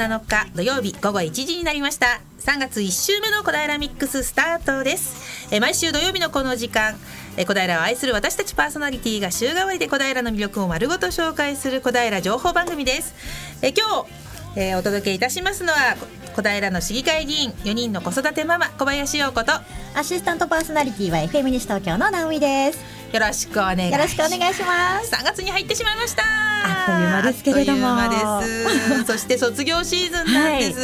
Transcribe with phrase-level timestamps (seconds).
[0.00, 2.22] 7日土曜日午後1時になりました。
[2.38, 5.52] 3月1週目の小平ミックススタートです。
[5.54, 6.96] え毎週土曜日のこの時間
[7.36, 13.14] え小平を愛する私たちパーソナリティが週替わりで小平の魅力を丸ごと紹介する小平情報番組です。
[13.60, 15.96] え今日えー、お届けいたしますのは
[16.34, 19.52] 小平の市議会議員4人の子育てママ小林陽子と
[19.94, 22.99] アシスタントパーソナリティは FM 西東京の直美です。
[23.12, 25.12] よろしくお願いよろしくお願いします。
[25.12, 26.22] 3月に入ってしまいました。
[26.22, 27.88] あっという間ですけれども。
[29.04, 30.78] そして卒業シーズンなんです。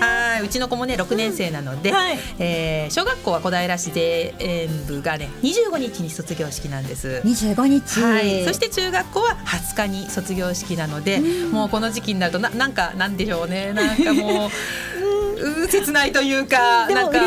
[0.00, 7.20] はい、うちの子もね6年生なので、はい、えー、小学校は小平市で演部がね25日に卒業式なんです。
[7.26, 13.74] 25日、はい、そして中学校は20日に卒業式なので、もうこの時期になるとななんかなんでしょうね。
[13.74, 14.50] なんかもうう
[15.68, 17.18] 切ないというかなんか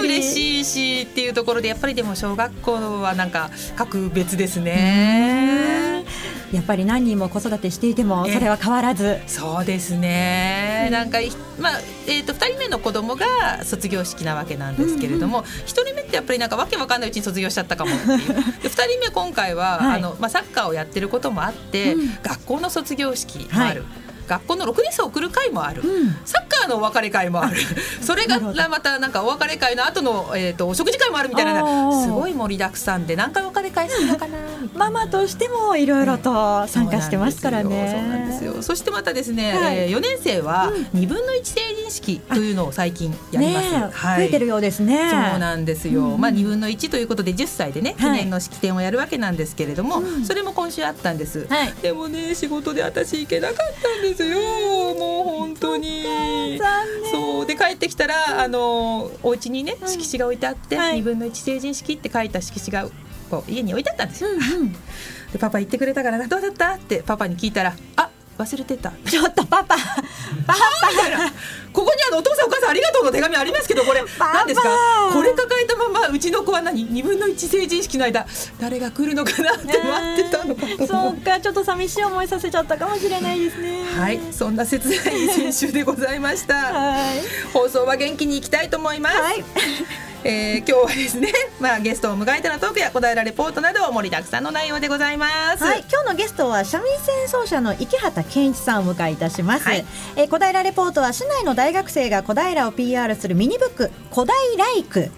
[0.00, 6.04] 嬉しいしっていうところでやっぱりでも小学校はなんか格別ですね。
[6.52, 9.18] やっぱり何人も子育てしていてもそれは変わらず。
[9.28, 11.18] そうですね、なんか、
[11.60, 18.18] まあえーと、2人目の子供が卒業式なわけなんですけれども、うんうん、1人目ってやっぱりなんかわけわかんないうちに卒業しちゃったかもっていう。
[18.62, 23.82] で2人目今回は、はい、あのまあ、サッカーをやってることもあって、うん、学校の卒業式もある。
[23.82, 27.56] はい学校の6年生を送る会もある、うん、サッカーのお別れ会もある。
[28.00, 31.60] それがまたなんかお別れ会の後のえっ、ー、とお食事会もあるみたいな。
[32.04, 34.38] すごい盛りだくさんで何回お別れ会するのかな。
[34.74, 37.90] ママとしてもいろいろと参加してますからね。
[37.92, 38.62] そうなんですよ。
[38.62, 45.10] そしてまたですね、はい、えー、4年生は2分の1成人式というのを最近やります、ねはい、増えてるようですね。
[45.10, 54.38] そうなんですよ、うん、まあ2分の1ということで10歳でね記念の式典をやるわけなんですけれども、はい、それも今週あったんです、はい、でもね仕事で私行けなかったんですよ
[54.94, 56.04] もう本当に。
[57.10, 62.88] そうで帰ってきたらあのお家にね色紙が置いてあって、うん、2分の1成人式って書いた色紙が
[63.30, 64.30] こう家に置いてあったんですよ。
[64.30, 64.72] うんうん、
[65.32, 66.74] でパパ言ってくれたからなどうだった？
[66.74, 68.10] ってパパに聞いたらあ
[68.40, 68.92] 忘れてた。
[69.08, 69.76] ちょっとパパ。
[69.76, 70.56] パパ。
[71.72, 74.68] ここにあのお父さんお母さんありがとうの手紙ありますけどこれ何ですか？
[75.12, 78.26] これ抱えたままうちの子は何？2分の1成人式の間
[78.58, 83.84] 誰が来るのかなって待ってたのかとそうかちょっと寂しい思いさせちゃったかもしれないですね。
[83.84, 86.54] はいそんな切ない先週でございました。
[86.54, 87.22] はい。
[87.52, 89.44] 放送は元気にいきたいと思います、はい
[90.22, 95.64] えー、今日はですね、 まあ、ゲストを迎えてのトークや小平レポートなど盛りだくさんの内容でございます。
[95.64, 99.64] はい、今日のゲストは三味線奏者の池畑健一さんをお迎えいたします。
[99.64, 99.84] はい、
[100.16, 104.34] えー、小平レポートは市内の大学生が小平を PR するミニブック小平
[104.76, 105.10] イク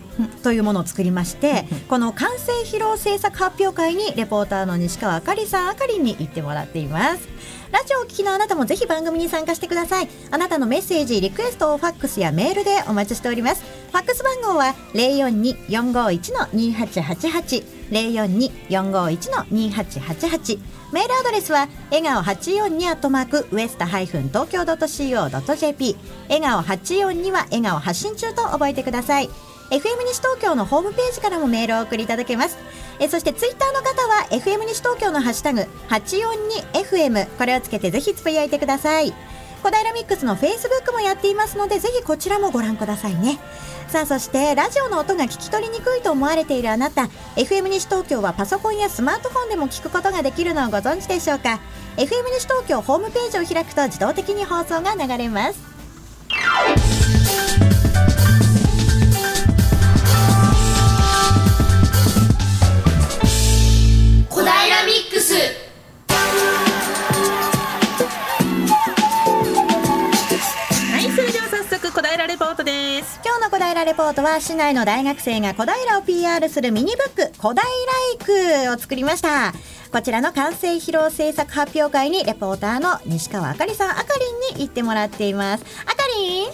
[0.43, 7.29] というものを作りましてこの完成披露制作発表会にレポーターの西川あかりさんあかりに行ってもらっています
[7.73, 10.09] ラジオを聴きのあなたもぜひ番組に参加してください。
[10.31, 13.63] あなたのメッセージリクエストをファックスやメールでお待ちしております。
[13.91, 17.65] ファックス番号は042-451-2888
[18.69, 20.59] 042-451-2888
[20.93, 25.97] メールアドレスは笑顔842アットマークウエスタハイフン東京 .co.jp
[26.29, 29.31] 笑顔842は笑顔発信中と覚えてください。
[29.73, 32.59] FM 西東京のホームページからもメールを送りいただけます。
[33.01, 39.15] えそしてツイッターの方は FM 西東京のハッシュタグ 842FM これをつけてぜひつぶやいてください。
[39.63, 43.39] 小平ミックスのフェイスブックもやっていますのでぜひこちらもご覧くださいね。
[43.89, 47.09] さあそしてラジオの音が聞き取りにくいと思われているあなた。
[47.37, 51.61] FM 西東京はパソコンやスマートフォンでも聞くことができるのをご存知でしょうか。
[51.97, 55.72] FM 西東京ホームページを開くと自動的に放送が流れます。
[72.13, 77.63] 小平レポートは市内の大学生が小平を PR するミニブック小平
[78.13, 79.55] イクを作りました
[79.91, 84.05] こちらの完成披露制作発表会にレポーターの西川あかりさんあか
[84.53, 86.49] りんに行ってもらっていますあかりん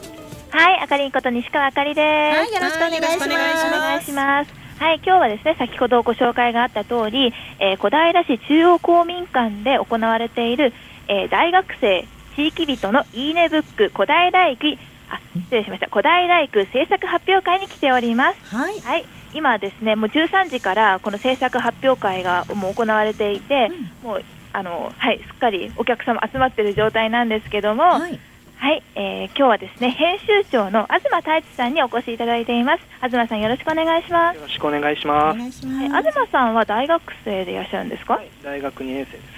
[0.50, 2.38] はい、あかりんこと西川あかりです。
[2.38, 3.26] はい、よろしくお願いします。
[3.26, 4.50] お願いします。
[4.78, 10.72] はい、今日はですね、先ほどご紹介があった通り、えー、小平市中央公民館で行われている、
[11.06, 12.06] えー、大学生
[12.38, 14.78] 地域人のいいねブック小平駅
[15.10, 15.88] あ失礼しました。
[15.88, 18.54] 小平育制作発表会に来ております。
[18.54, 23.70] はい、はい、今ですねもう13時からこの制作発表会がもう行われていて、
[24.02, 24.22] うん、もう
[24.52, 27.84] あのはいすっかりお客様集まっている状態なんですけども。
[27.84, 28.18] はい。
[28.60, 32.82] はい、えー、今日はですね編集長の東太一さんにお越しいただいています。
[33.00, 34.34] 東さんよろしくお願いします。
[34.34, 35.64] よろしくお願いします。
[35.64, 39.28] え東さんは大学生でいらっしゃるんですか、はい、大学2年生です。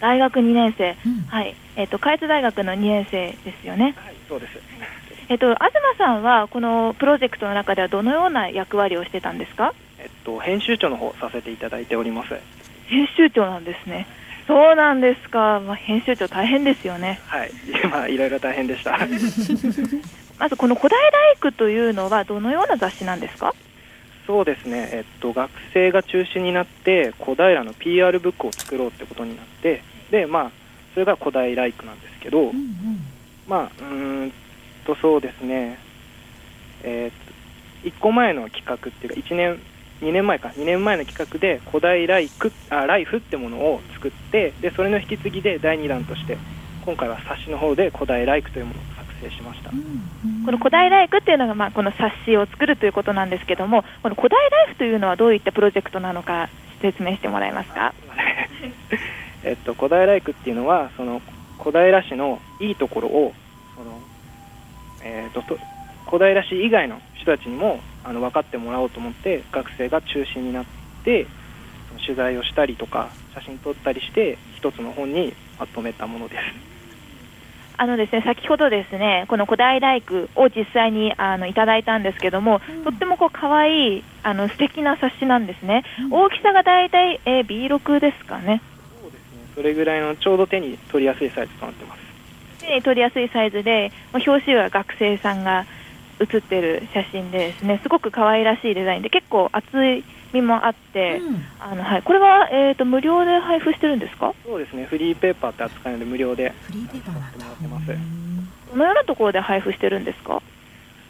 [0.00, 1.54] 大学2年生、うん、はい。
[1.76, 3.94] えっ、ー、と開津大学の2年生ですよね。
[3.94, 4.71] はいそうです
[5.32, 12.34] えっと、東さんはこのプロジェクトの中ではどのような役割をしてたんですか、えっと、編集長の方させていただいております。
[12.86, 14.06] 編集長なんですね。
[14.46, 17.18] そうなんですか、まあ、編集長大変ですよね。
[17.26, 17.50] はい、
[17.90, 18.98] まあいろいろ大変でした。
[20.38, 23.54] まずこの古代ライクというのはどのような雑誌なんですか？
[24.26, 30.50] そうですね、えっと、学生が中心になって小平の PR ブックを作ろうってことになってで、まあ、
[30.94, 33.06] それが古代ライクなんですけど、うんうん。
[33.48, 34.32] まあうーん
[34.84, 35.78] とそうですね、
[36.82, 39.60] えー、1個前の企画っていうか1年
[40.02, 40.48] 2年前か。
[40.48, 46.36] 2年前の企画で古代ライクあライフってものを作ってでそれの引き継ぎで第2弾として
[46.84, 49.70] 今回は冊子の方で古代ライクというものを作成しました。
[49.70, 49.76] こ
[50.50, 56.48] の古代ライクっていうのが、まあ、この冊子を作るということなんですけどもこの古代ライフというのはどういったプロジェクトなのか
[56.80, 57.94] 説明してもらえますか？
[59.44, 61.22] えっと、小平ライクっていうのはその
[61.58, 63.32] 小平市のいいところを
[63.76, 64.00] その、
[65.04, 65.58] えー、とと
[66.06, 70.64] 小平市以外の人たちにもあの分かってもらおうと思って学生が中心になっ
[71.04, 71.26] て
[71.88, 76.72] その取材をしたりとか写真撮ったりして一つの本にまとめたものです。
[77.78, 88.62] あのですね先ほどですねこの古代ライクを実際にあのいただいたんですけども、とってもこう可愛いあの素敵な冊子なんですね、大きさがだいたい、えー B6 ですかね。
[89.00, 89.38] そうですね。
[89.56, 92.01] それぐらいのちょうど手に取りやすいサイズとなってます。
[92.62, 95.66] 手に取りやすいサイズでまあ表紙は学生さんが
[96.18, 97.80] 写ってる写真でですね。
[97.82, 99.66] すごく可愛らしいデザインで結構厚
[100.32, 101.44] みもあって、うん。
[101.58, 104.32] あのはい、これは、えー、と無料で配布してるんですか？
[104.46, 104.84] そうですね。
[104.86, 107.44] フリーペーパーって扱いので無料でフリーペーパーなんだ。
[107.46, 107.98] やってもらってます。
[107.98, 110.40] うんどのようなところで配布してるんですか？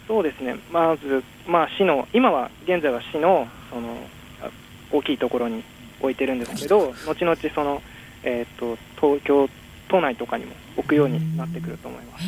[0.08, 3.96] そうですね、まず、まあ、市の、今は、現在は市のその
[4.43, 4.50] あ
[4.90, 5.62] 大きいところに
[6.00, 7.81] 置いてるんですけど、後々その、
[8.25, 9.48] えー、と東京
[9.92, 12.24] 都内とかにも置くようになってくると思います。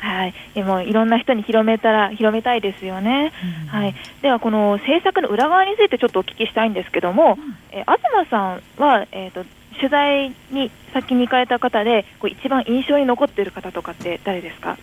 [0.00, 3.32] はい、でもいろんな人に広めたら広めたいですよね。
[3.66, 7.36] はい、ではこの制作の裏側についてちょっとお聞きしたいんですけども、
[7.70, 9.44] えー東さんは、えー、と
[9.76, 14.78] 取材に先に行かれた方でこう一番印象に残っている方とかって誰ですか？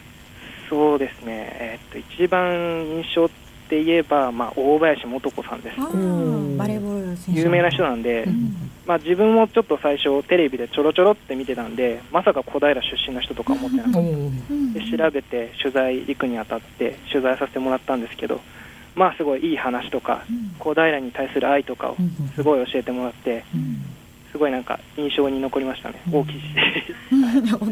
[0.69, 3.29] そうですね、えー、と一番印象
[3.65, 5.77] って言えば、まあ、大林素子さんです。
[5.77, 7.41] バレーボール選手。
[7.41, 8.71] 有名な人なんで、うん。
[8.85, 13.99] まあ、自分もちょっと最初、テレビでちょろちょろって見てたんで、まさか小平出身の人とか思ってなかった。
[13.99, 14.73] うん。
[14.75, 18.41] で調べて取材行くにあたって取材させてもらったんですけど
[18.93, 20.55] まあすごいいい話とかうん。
[20.59, 23.81] 小平に対する愛とかをうんすごい教えてもらってうん
[24.35, 26.01] すごいなんか印象に残りましたね。
[26.11, 26.45] 大きいし。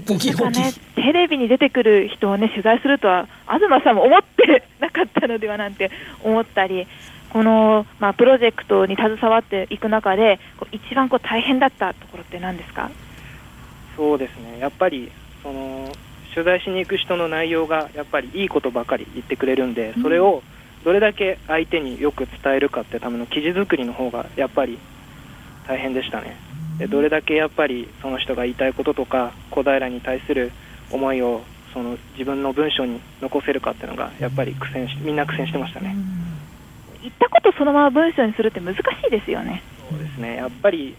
[0.08, 0.34] 大きい。
[0.34, 5.92] 大きいね、テレビに出てくる人をね取材するとは東さんも思ってなかったのではなんて
[6.24, 6.88] 思ったり
[7.32, 12.90] この、まあ、プロジェクトに携わっていく中でこう一番こう大変だったところって何ですか？
[13.98, 14.60] そうですね。
[14.60, 15.12] やっぱり
[15.44, 15.92] その
[16.34, 20.42] 取材しに行く人の内容がやっぱりいいことばかり言ってくれるんでそれを
[20.86, 24.80] どれだけ相手によく伝えるかってための記事作りの方がやっぱり
[25.68, 26.38] 大変でしたね
[26.78, 30.52] でどれだけやっぱりその人が言いたいこととか小平に対する
[30.92, 31.42] 思いを
[31.74, 35.96] その自分の文章に残せるかっていうのがやっぱり苦戦しみんな苦戦してましたね、
[37.02, 39.62] 言ったことそのまま文章にするって難しいですよね。
[39.90, 40.36] そうですね。
[40.36, 40.96] やっぱり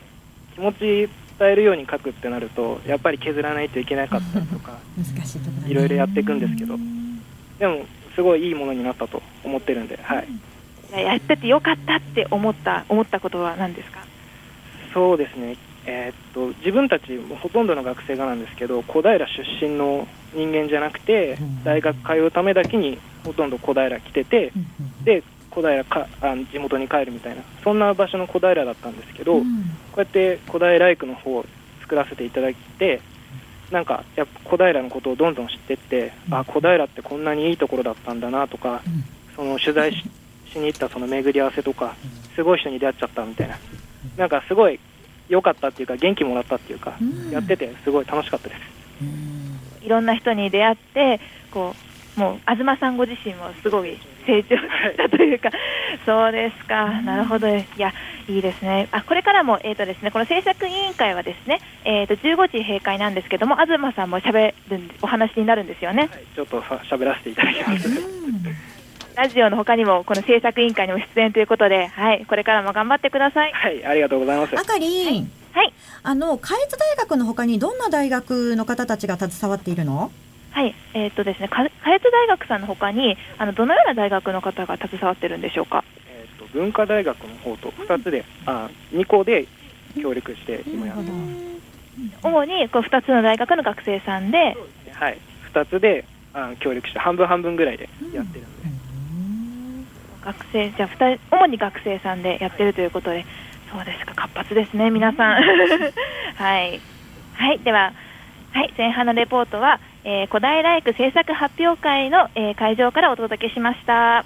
[0.54, 1.08] 気持ち伝
[1.40, 5.70] えるように書くってなるとやっぱり削らないといけなかったりとか難しいところだね。
[5.70, 6.76] いろいろやっていくんですけど。
[7.58, 7.84] でも
[8.14, 10.28] すごいいいものになったと思ってるんで、はい、
[10.90, 14.03] いややっててよかったって思った思ったことは何ですか？
[14.94, 19.26] そうですね、えーっと自分たちもほとんどの学生がなんですけど小平出
[19.60, 21.64] 身の人間じゃなくてうん。
[21.64, 24.52] 大学通うためだけにほとんど小平来てて
[25.04, 29.64] で小平かあ地元に帰るみたいなそんな場所の小平だったんですけど、うん。
[29.92, 31.44] こうやって小平ライクの方を
[31.82, 33.00] 作らせていただいて、
[33.70, 36.34] なんかやっぱ小平のことをどんどん知ってって、うん。
[36.34, 39.04] あ小平ってこんなにいいところだったんだなとか、うん。
[39.36, 40.04] その取材し
[40.52, 41.94] しに行ったその巡り合わせとか、
[42.34, 43.58] すごい人に出会っちゃったみたいな、
[44.16, 44.78] なんかすごい
[45.28, 47.30] 良かったっていうか、元気もらったっていうか、うん。
[47.30, 48.60] やっててすごい楽しかったです。
[49.82, 51.20] いろんな人に出会って
[51.50, 51.74] こ
[52.16, 55.50] うもう東さんご自身もすごい成長したというか、
[56.06, 57.92] そうですか、なるほど、いや、
[58.28, 68.73] いいですね、あこれからも、えーとですね、この制作委員会はですね、えー、と15時閉会なんですけども、東さんもしゃべるんお話になるんですよね、はい、ちょっとさ喋らせていただきます。
[69.16, 73.52] ラジオの他にも、この制作委員会にも出演ということで、はい、これからも頑張ってください。
[73.52, 74.58] はい、ありがとうございます。
[74.58, 80.10] あかりん、はいあの下越大学の他にどんな大学の方たちが携わっているの？
[80.50, 85.84] はい、えっ、とですね、か下越大学さんの他に、あのどのような大学の方が携わってるんでしょうか？
[86.08, 89.46] えーっと文化大学の方と2つで、あ2校で
[90.00, 91.54] 協力して今やってます。
[92.22, 94.56] 主にこう2つの大学の学生さんで、
[94.92, 95.18] はい、
[95.52, 98.73] 2つであ協力して半分半分ぐらいでやってるんで、
[100.24, 103.24] 学生じゃあ2人主に学生さんでやってるということで、
[103.70, 105.42] そうですか活発ですね皆さん。
[106.36, 106.80] はい。
[107.34, 107.92] はいでは
[108.52, 113.92] はい前半のレポートは、えー、古代ライク制作発表会の、えー、会場からお届けしました。
[113.94, 114.24] は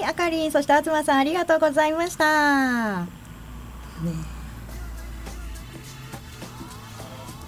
[0.00, 3.00] いあかりんそして東さんありがとうございました。
[3.00, 4.31] ね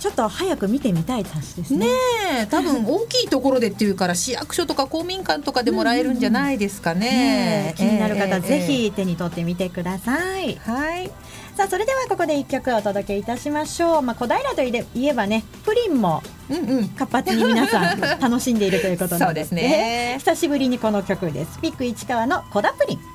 [0.05, 1.87] ちょっと早く見てみたい冊子ですね。
[1.87, 7.73] ね多分 大きいところでっていうから市役所とか公民館とかでもらえるんじゃないですかね。
[7.75, 10.61] 気になる方、ぜひ手に取ってみてください。
[10.63, 11.11] はい。
[11.57, 14.03] さあそれではここで一曲お届けいたしましょう。
[14.03, 16.23] まあ小平といえばねプリンも
[16.99, 20.17] 活発に皆さん楽しんでいるということなので そうですね。
[20.19, 21.59] 久しぶりにこの曲です。
[21.61, 23.14] ピック市川のこだプリン。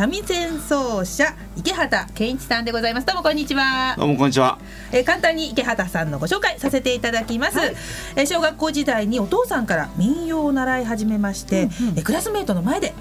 [0.00, 1.26] 三味線奏者
[1.58, 3.06] 池畑健一さんでございます。
[3.06, 3.94] どうもこんにちは。
[3.98, 4.58] どうもこんにちは。
[4.92, 7.74] え簡単に池畑さんのご紹介させていただきます、はい、
[8.16, 12.94] え小学校時代にお父さんから民謡を習い始めまして、うんうん、えクラスメートの前で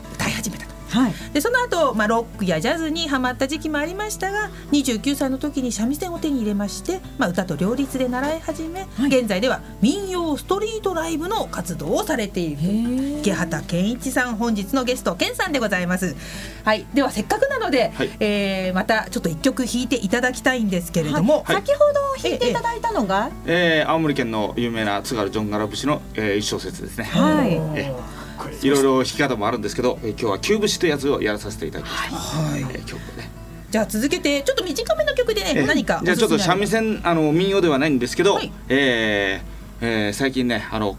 [1.33, 13.19] でその後、まあロックやジャズにハマった時期もありましたが29歳の時に三味線を手に入れまして、まあ、歌と両立で習い始め、現在では民謡ストリートライブの活動をされている。
[13.19, 16.15] 池畑健一さん本日のゲスト健さんでございます。
[16.63, 18.09] はい、ではせっかくなので、はい。
[18.19, 21.55] えーまたちょっと一曲弾いていただきたいんですけれども、はい。
[21.57, 27.05] 先ほど弾いていただいたのが、えー青森県の有名な津軽ジョンガラ節の、えー一小節ですね。
[27.05, 27.53] はい。
[27.53, 28.18] えー
[28.61, 32.15] いろいろ弾き方もあるんですけど、えー今日は旧節というやつをやらさせていただきました。
[32.15, 32.59] はい。
[32.61, 33.29] えー今日ね。
[33.71, 38.51] じゃあ続けてちょっと短めの曲でね、えー何かじゃあちょっと三味線あの民謡ではないんですけど、はい。
[38.67, 40.97] えーえー最近ねあの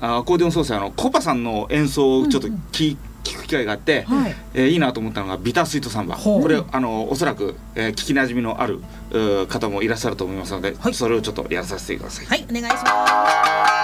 [0.00, 4.34] あアコーディオン奏者のコパさんの演奏をちょっと聞,、聞く機会があって、はい。
[4.54, 6.16] えーいいなと思ったのがビタースイートサンバ。
[6.16, 8.80] これあのおそらく、えー聞きなじみのある
[9.48, 10.94] 方もいらっしゃると思いますので、はい。
[10.94, 12.26] それをちょっとやらさせてください。
[12.26, 13.81] はいお願いします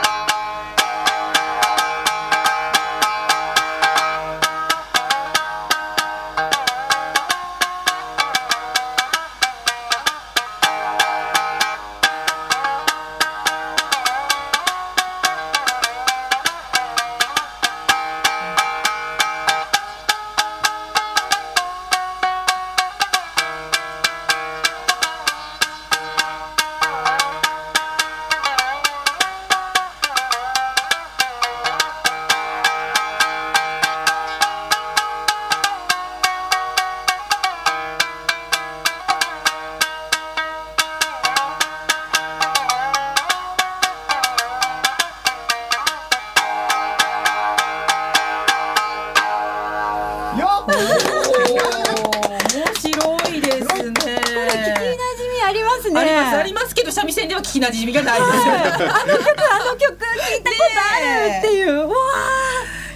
[55.49, 58.55] ありますねありますありますけど三味線では聞きなじみがないですよ。
[58.55, 59.97] あの曲あの曲聞
[60.41, 61.95] いたことあるっていう、わ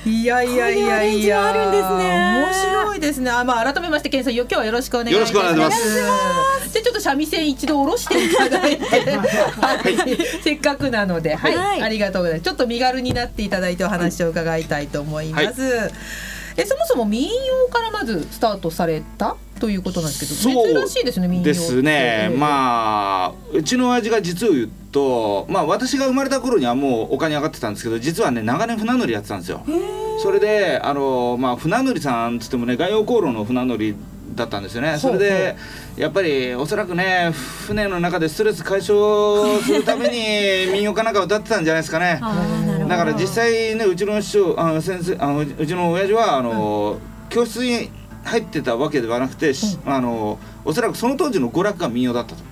[0.04, 1.38] いやいやいやいや。
[1.38, 3.30] いうアレンジもあるんですね面白いですね。
[3.30, 5.32] あまあ改めましてケンさん今日はよろしくお願いします。
[5.32, 5.50] じゃあ
[6.70, 12.44] ちょっと三味線一度下ろしていただいて、はい、 せっかくなので、はい、はいありがとうございます。
[12.44, 15.90] ちょっと身軽になっていただいてお話を伺いたいと思います。
[16.56, 19.36] えそもそも民謡からまずスタートされた？
[19.62, 21.44] ということなんですけど、そう珍しいですね民謡。
[21.44, 29.64] ですね、まあうちの親父が実を言うと、まあ、私が生まれた頃にはもうお金上がってたんですけど実はね長年船乗りやってたんですよ。
[30.20, 33.94] それであの、まあ、船乗りさんっつってもね外洋航路の船乗り
[34.34, 34.98] だったんですよね。
[34.98, 35.56] それで
[35.96, 37.30] やっぱりおそらくね
[37.68, 42.18] 船の中でストレス解消するために 民謡かなんか歌ってたんじゃないですかね。
[42.88, 46.98] だから実際ねうちの師匠あの先生あのううちの親父はあの、
[47.28, 52.42] 教室に入ってたわけではなくて、しあのおそらくその当時の娯楽が民謡だったと。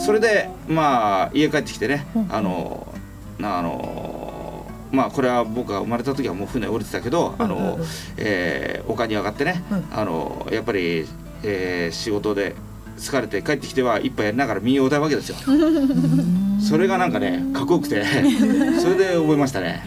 [0.00, 2.86] それでまあ家帰ってきてね、あの
[3.38, 7.78] なあのまあこれは僕が生まれた時はもう船降りてたけど、あの
[8.16, 11.06] えー丘に上がってね、あのやっぱり、
[11.42, 12.54] えー仕事で
[12.98, 15.36] 疲れて帰ってきては一杯やりながら民謡を歌うわけですよ。
[16.60, 18.04] それがなんかねかっこよくて
[18.80, 19.82] それで覚えましたね。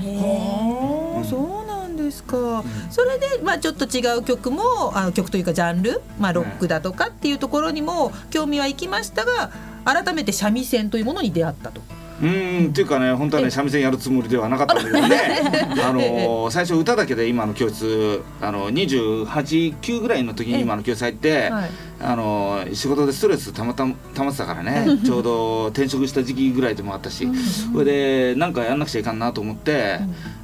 [1.29, 1.66] そう
[2.07, 9.51] ですか、それで、まあ、ちょっと違う曲もあの曲というかジャンル、まあ、ロックだとかっていうところにも興味はいきましたが
[9.85, 11.81] 改めて三味線というものに出会ったと。
[12.21, 15.41] うーんっていうかね本当はね三味線やるつもりではなかったんだけどね。
[15.83, 21.69] あの最初歌だけで今の教室あの289ぐらいの時に今の教室入って、はい。
[21.99, 24.99] あの仕事でストレスたまたまたまってたからね。
[25.03, 27.27] ちょうど転職した時期ぐらいでもあったし。
[27.71, 29.99] それで何かやんなくちゃいかんなと思って、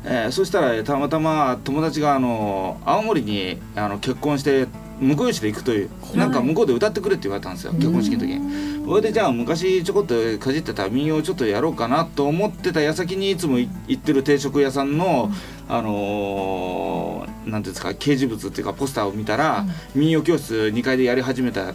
[0.06, 4.68] えーそしたらたまたま友達があの青森にあの結婚して
[5.00, 7.74] 向こう市で行くというなんか向こうで歌ってくれって言われたんですよ。
[7.74, 8.73] 結婚式の時に。
[8.86, 15.32] それでじゃあ昔ちょこっとかじってた民謡をちょっとやろうかなと思ってた矢先にいつもい行ってる定食屋さんの、
[15.70, 19.66] あのーなんていうんですか掲示物っていうかポスターを見たら、
[19.96, 21.74] 民謡教室2階でやり始めた、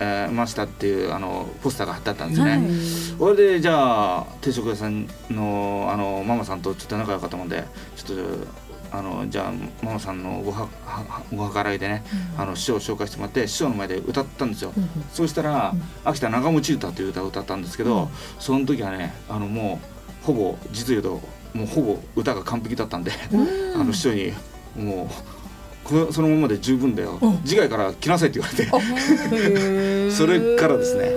[0.00, 3.16] えーましたっていうあのポスターが貼ってあったんですね。
[3.18, 7.64] それでじゃあ定食屋さんのあのママさんとちょっと仲良かったもんで
[7.96, 8.61] ちょっと。
[8.92, 9.52] あのじゃあ
[9.84, 12.04] ママさんのごははご計らいでね、
[12.36, 14.72] あの師匠を紹介してもらって師匠の前で歌ったんですよ、
[15.12, 15.74] そうしたら
[16.04, 19.80] 「秋田長持歌」という歌を歌ったんですけど、その時はねあのも
[20.22, 23.12] うほぼ実を言うともうほぼ歌が完璧だったんで、
[23.74, 24.32] あの師匠に
[24.76, 31.10] もうこのそのままで十分だよ、次回から来なさいって言われて、 それからですね、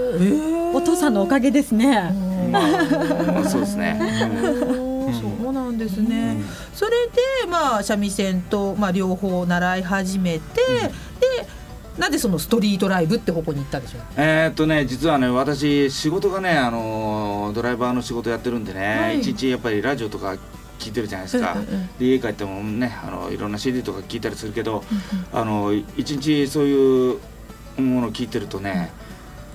[0.73, 2.13] お父さんのおかげですね。
[2.51, 2.67] まあ、
[3.33, 3.99] まあそうですね、
[4.69, 4.84] うん
[5.21, 6.37] そうなんですね、
[6.73, 6.91] それ
[7.45, 10.61] でまあ三味線と、まあ、両方習い始めて、
[11.19, 11.47] で
[11.97, 14.01] なんでそのストリートライブって方向に行ったんでしょう？
[14.17, 19.19] えーっとね実はね私仕事がねあのドライバーの仕事やってるんでね、はい。
[19.19, 20.35] い、ちいちやっぱりラジオとか
[20.77, 21.55] 聴いてるじゃないですか、
[21.97, 24.83] で家帰ってもねあのいろんな CD とか聴いたりするけど、
[25.31, 27.19] あの一日そういう
[27.77, 28.91] ものを聴いてるとね、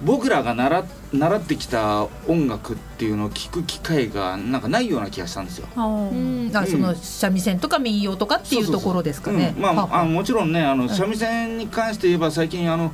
[0.03, 5.67] 僕らが習習ってきた音楽っていうのを聴く機会がなんかないような気がしたんですよ。
[5.77, 6.51] うん。
[6.55, 9.53] あその三味線とか民謡とかっていうところですかね。
[9.57, 9.63] うん。
[9.63, 10.89] まはあ、あもちろんねあのん。
[10.89, 12.93] 三味線に関して言えば最近あの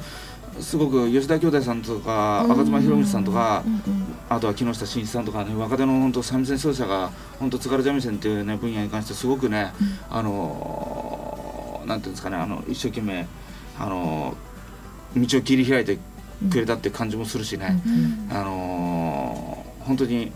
[0.60, 2.52] すごく吉田兄弟さんとかうん。
[2.52, 3.82] 赤妻博光さんとかうんうん
[4.28, 9.72] あとは木下真一さんとかね若手の本当三味線奏者が本当津軽三味線っていうね分野に関してすごくね、
[10.10, 13.26] あのーなんていうんですかねあの一生懸命
[13.78, 15.98] あのー道を切り開いて
[16.50, 17.80] くれたって感じもするしね、
[18.30, 20.32] うんあのー本当に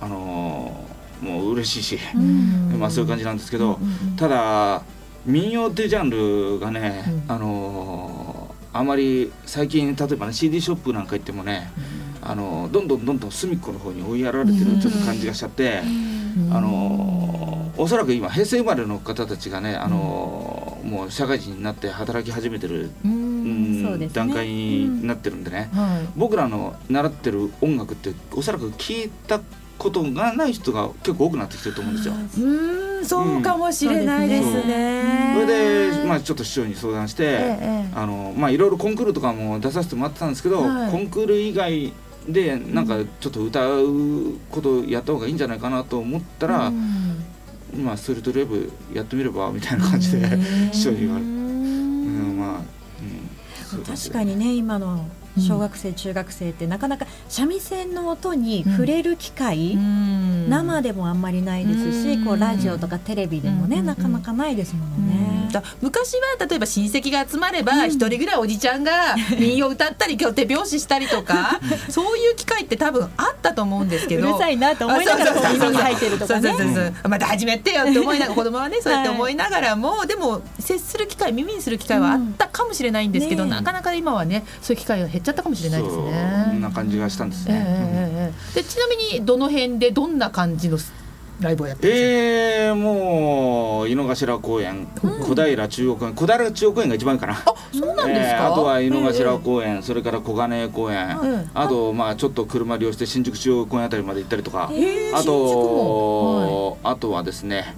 [0.00, 2.74] あのーもう嬉しいし、うん。
[2.80, 3.78] まあそういう感じなんですけど、
[4.16, 4.82] ただ
[5.24, 7.34] 民謡っていうジャンルがね、うん。
[7.34, 11.70] あのーあまり最近例えばね CD ショップなんか行ってもね、
[12.22, 15.80] あのーどんどんどんどん隅っこの方に追いやられてるちょっと感じがしちゃって、
[16.50, 22.90] あのーおそらく今平成生まれの方たちがね、あのーもう社会人になって働き始めてる、
[23.98, 26.08] 段階になってるんでね、はい。
[26.16, 29.40] 僕らの習ってる音楽っておそらく聞いた
[29.78, 32.14] ことがない人が結構多くなってきてると思うんですよ。
[32.14, 33.00] う。
[33.00, 35.34] んそうかもしれないですそね。
[35.38, 40.90] れで、まあ、ちょっと市長に相談して、ええあのまあいろいろコンクールとかも出させてもらってたんですけど、はい。
[40.90, 41.92] コンクール以外
[42.28, 47.24] でなんかちょっと歌うことやった方がいいんじゃないかなと思ったら、うん。
[47.84, 50.28] まあストリートレブやってみればみたいな感じで
[50.72, 51.28] 市長に言われて、
[53.78, 55.06] 確かにね今の
[55.38, 60.48] 小学生、中学生ってなかなか三味線の音に触れる機会、うん。
[60.48, 62.24] 生でもあんまりないですし、うん。
[62.24, 65.08] こうラジオとかテレビでもね、うんなかなかないですもん。
[65.08, 65.32] ね。
[65.52, 74.30] だ昔は例えば親戚が集まれば一人ぐらいおじちゃんが 民謡歌ったり今日手拍子したりとかそういう機会って多分あったと思うんですけど。
[74.30, 76.48] うるさいなと思いながら耳に入ってるとかね。
[76.48, 77.08] そうそうそうそう。
[77.08, 83.60] また始めてよって思いながら 子供はねそうやって思いながらも、でも接する機会耳にする機会はあったかもしれないんですけど、うんねえ。
[83.60, 86.52] なかなか今はねそういう機会が減っちゃったかもしれないですそね。
[86.54, 88.32] んな感じがしたんですええね。
[88.54, 90.78] でちなみにどの辺でどんな感じの
[91.40, 92.04] ライブをやってるんです
[92.68, 96.14] えー、もう井の頭公園、小平中央公園。
[96.14, 97.34] 小平中央公園が一番いいかな。
[97.34, 106.78] かそうなんですか、えーあとは井の頭公園、それから小金井公園、うんあとまあちょっと車利用して新宿中央公園あたりまで行ったりとか、えーあ新宿も。
[106.82, 107.74] と、あとはですね、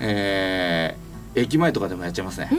[0.00, 2.50] えー駅前とかでもやっちゃいますね。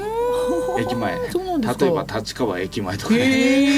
[0.79, 1.29] 駅前。
[1.31, 1.85] そうなんですか。
[1.85, 3.69] 例えば立川駅前とかね。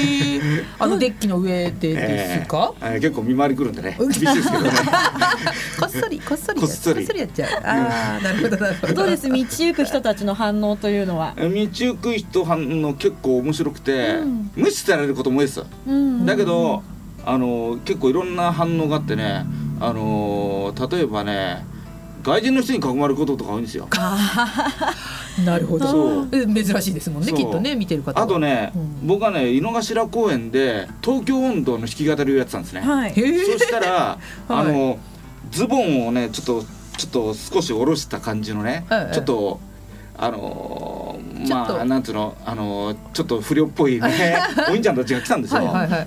[0.79, 3.97] あのデッキの上でですか、えーえー結構見回り来るんでね。
[3.99, 4.71] 厳しいですけどね。
[5.79, 7.07] こっそりこっそりこっそり。
[7.19, 7.49] やっちゃう。
[7.63, 8.93] ああなるほどなるほど。
[8.93, 9.29] どうです。
[9.29, 11.33] 道行く人たちの反応というのは。
[11.37, 14.51] 道行く人反応結構面白くて、うん。
[14.55, 15.63] 無視されることも多いです。
[15.87, 16.25] うん。
[16.25, 16.83] だけど、
[17.25, 19.45] あの結構いろんな反応があってね
[19.79, 21.65] あの例えばね
[22.23, 23.88] 外人の人に囲まれることとか多いんですよ。
[25.45, 26.27] なるほど。
[26.27, 28.25] 珍しいですもんねきっとね見てる方は。
[28.25, 29.07] あとね、うん。
[29.07, 33.13] 僕はね井の頭公園で東京音頭の弾き語りをやってたんですね、はい。
[33.13, 34.97] そしたら、 あの
[35.51, 36.65] ズボンをねちょっと
[36.97, 39.13] ちょっと少し下ろした感じのね、ええ。
[39.13, 39.60] ちょっと
[40.17, 44.38] あのまあなんつうのあのーちょっと不良っぽいね
[44.69, 45.62] お兄ちゃんたちが来たんですよ。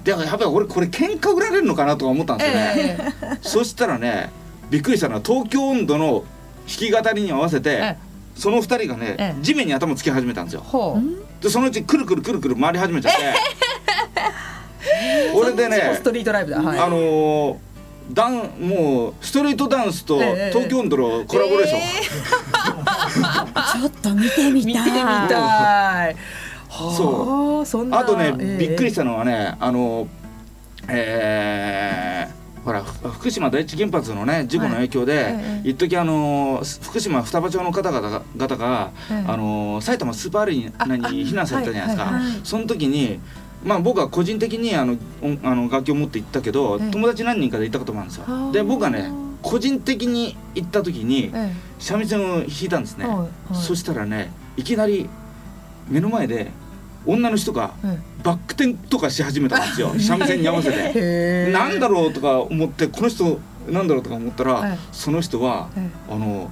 [0.04, 2.74] でやっぱり俺これ喧嘩売られるのかなとか思ったんですよね。
[2.76, 3.38] ええ。
[3.42, 4.30] そしたらね
[4.74, 6.24] びっくりしたのは東京音頭の
[6.66, 7.96] 弾き語りに合わせて、え
[8.34, 9.40] その二人がね、ええ。
[9.40, 10.64] 地面に頭つけ始めたんですよ。
[11.40, 13.20] でそのうちくるくるくるくる回り始めちゃって、
[15.32, 16.60] 俺でねストリートライブだ。
[16.60, 16.78] はい。
[16.80, 17.56] あのー
[18.10, 21.80] ダンもうストリートダンスとええ東京音頭のコラボレーション、
[23.80, 24.74] ちょっと見てみたい。
[24.84, 24.96] 見てみ
[25.28, 26.16] たい。
[26.68, 27.90] そう。
[27.90, 28.58] はあとね、ええ。
[28.58, 30.08] びっくりしたのはねあの
[30.88, 35.68] えーほらふ福島第一原発のね事故の影響で、はいええ。
[35.70, 38.22] 一時あの福島双葉町の方々
[38.56, 38.92] が
[39.26, 42.32] あの埼玉スーパーアリーナに避難されたじゃないですか、はいはい。
[42.32, 43.20] はいその時に
[43.64, 46.90] まあ僕は個人的にあの音あの楽器を持って行ったけど、ええ。
[46.90, 48.24] 友達何人かで行ったこともあるんですよ。
[48.26, 48.52] はあ。
[48.52, 49.10] で僕はね
[49.42, 53.06] 個人的に行った時にえ三味線を弾いたんですね、
[53.52, 55.08] そしたらねいきなり
[55.86, 56.50] 目の前で
[57.06, 61.50] 女の人がえバック転とかし始めたんですよ 三味線に合わせて。
[61.52, 63.38] なんだろうとか思ってこの人
[63.70, 66.50] なんだろうとか思ったら、はいその人はえあの、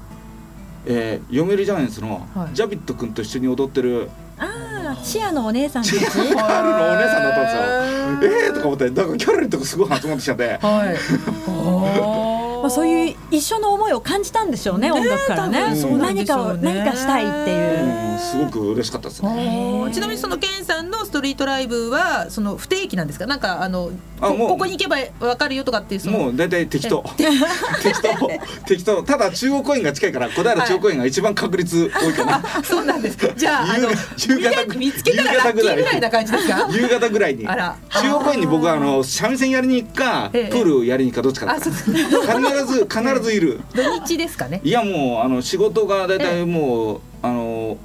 [0.86, 4.46] えー、読売ジャイアンツのはいジャビット君と一緒に踊ってる、あ
[4.92, 5.98] あ、チアのお姉さんたち。
[5.98, 8.46] チアのお姉さんだったんですよ。
[8.46, 10.58] えーとか思ってだからキャラリーとかすごい集まってきちゃって。
[10.60, 10.96] はい。
[12.62, 15.60] あまあそういう一緒の思いを感じたんでしょうねね音楽からね。
[15.60, 17.96] 多分そうなんで何かを何かしたいっていう。
[18.06, 19.90] うんすごく嬉しかったですね。
[19.92, 23.26] ちなみにそのケンさんのストリートライブはその不定期なんですか？
[23.26, 24.96] なんかあのこここに行けば
[25.26, 26.18] わかるよとかっていうその。
[26.18, 27.02] もう大体 適当。
[27.16, 28.30] 適当。
[28.66, 29.02] 適当。
[29.02, 33.28] ただ中央公園が近いから小平中央公園が一番確率多いかな、 そうなんですか。
[33.34, 36.68] じゃああの夕方見見つけたらラッキーぐらいな感じですか。
[36.70, 37.46] 夕方ぐらいに。
[37.46, 37.76] あら。
[37.90, 40.50] 中央公園に僕はあの三味線やりに行くかプえ。
[40.52, 43.60] えールやりに行くかどっちかだあったそう必ず 必ずいる。
[43.74, 44.60] 土日ですかね。
[44.64, 47.76] いやもうあの仕事が大体もうあの、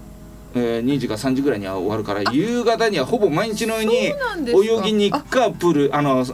[0.58, 4.08] えー、2時か3時ぐらいには終わるから夕方にはほぼ毎日のように
[4.48, 6.26] 泳ぎに行くかプールあのあの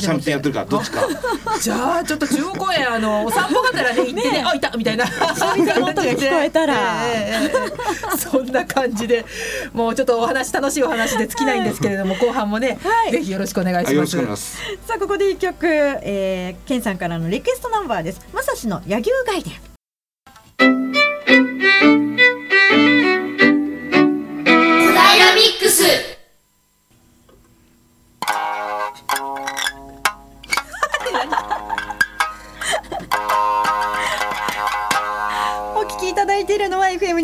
[0.00, 1.02] 三味線やってるかどっちか。
[1.60, 5.06] じゃあちょっと中央公園あの お散歩がてらね行ってねあいたみたいな。
[5.06, 6.74] 三味線の音が聞こえたら
[7.06, 7.52] えええええ
[8.14, 9.24] えそんな感じで。
[9.72, 13.12] もうちょっとお話楽しいお話で尽きないんですけれども 後半もね、はい。
[13.12, 14.16] ぜひよろしくお願いします。
[14.16, 14.58] ます。
[14.86, 18.20] さあここで一曲、えー、ケンさんからのリクエストナンバーです。
[18.32, 20.87] まさしの野牛外伝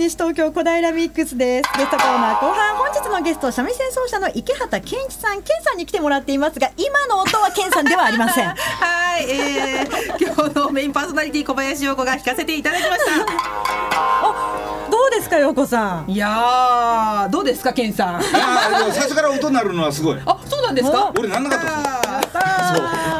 [0.04, 1.70] 西東京小平ミックスです。
[1.78, 5.40] ゲストコーナー後半本日のゲスト三味線奏者の池畑健一さん。
[5.40, 8.48] 健さんに来てもらっていますが今の音は健さんではありません。
[8.52, 13.00] はい、えー、今日のメインパーソナリティ小林陽子が弾かせていただきまし
[14.90, 16.06] どうですか陽子さん？
[16.06, 18.20] たいやーどうですかケンさん？
[18.20, 20.20] いやーでも最初から音になるのはすごい。
[20.26, 21.12] あそうなんですか？
[21.18, 21.64] 俺なんなかった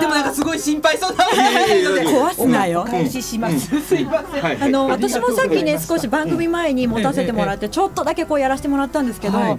[0.00, 1.24] でもなんかすごい心配そうな。
[1.24, 2.82] 壊すなよ。
[2.82, 9.58] お返しします、すいません、はいあの私もさっきね少し番組前に持たせてもらってちょっとだけこうやらせてもらったんですけど、はい。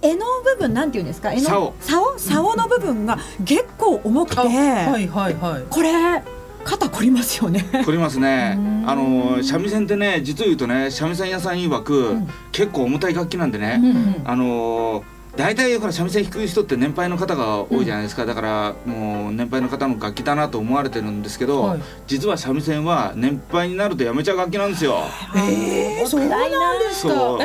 [0.00, 1.30] 柄の部分なんていうんですか？
[1.30, 2.18] 柄の竿。
[2.18, 5.64] 竿竿の部分が結構重くて、あはいはいはい。
[5.68, 5.92] これ
[6.64, 7.64] 肩凝りますよね。
[7.84, 8.58] 凝りますね。
[8.86, 12.16] あの三味線ってね実を言うとね三味線屋さん曰く、
[12.52, 14.22] 結構重たい楽器なんでね、うんうん。
[14.24, 15.02] あの
[15.38, 21.80] 大体ほら三味線弾く人って年配の方が多いじゃないですか、だからもう年配の方の楽器だなと思われてるんですけど、はい。
[22.08, 25.04] 実は三味線は年配になるとやめちゃう楽器なんですよ。
[25.36, 27.38] えー、そうなんですか。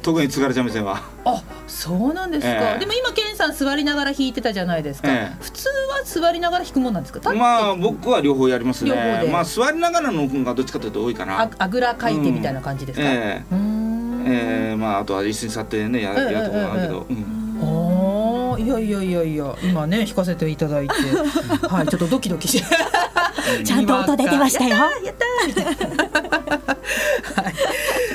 [0.00, 1.02] 特に津軽三味線は。
[1.24, 2.78] あそうなんですか、ええ。
[2.78, 5.36] でも今ケンさん座りながら弾いてたじゃないですか、ええ。
[5.42, 7.34] 普通は座りながら弾くもんなんですか？
[7.34, 9.26] まあ僕は両方やります両方で。
[9.26, 11.42] ねまあ座りながらの方がどっちかというと多いかな。
[11.42, 11.50] あ。
[11.58, 14.24] あぐらかいてみたいな感じですか、えうーん。
[14.24, 14.74] ええ。
[14.74, 17.06] ーまああとは椅子に座ってねやるところあるけえど。
[17.10, 20.94] うんあーいやいやいやいや今ね弾かせていただいて。
[21.68, 22.66] はいちょっとドキドキして
[23.64, 24.70] ちゃんと音出てましたよ。
[24.76, 26.04] やったーやったーみたいな。
[27.42, 27.54] はい。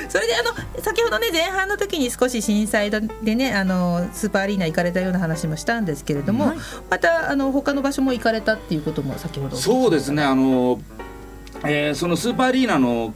[0.08, 6.52] それであの先ほどね前半の時に少し震災でねあのスーパーアリーナ行かれたような話もしたんですけれども、
[6.88, 10.80] またあの他の場所も行かれたっていうことも先ほどそうですねあの、
[11.64, 13.12] えーそのスーパーアリーナの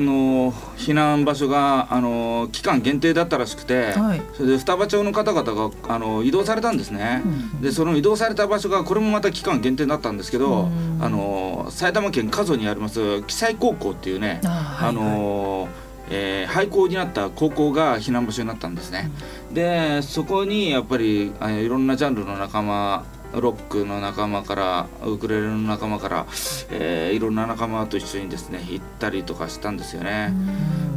[0.00, 4.22] の避難場所があの期間限定だったらしくて、はい。
[4.34, 7.22] それで双葉町の方々があの移動されたんですね、
[7.60, 10.98] でその移動された場所がこれもまた期間限定だったんですけど、うん。
[11.00, 15.68] あの埼玉県加須にあります記載高校っていうねあーはいの
[16.10, 19.10] えー廃校になった高校が避難場所になったんですね。
[19.52, 26.26] でそこにやっぱりあいろんなジャンルの仲間ロックの仲間からウクレレの仲間から、
[26.70, 30.32] えーいろんな仲間と一緒にですね行ったりとかしたんですよね。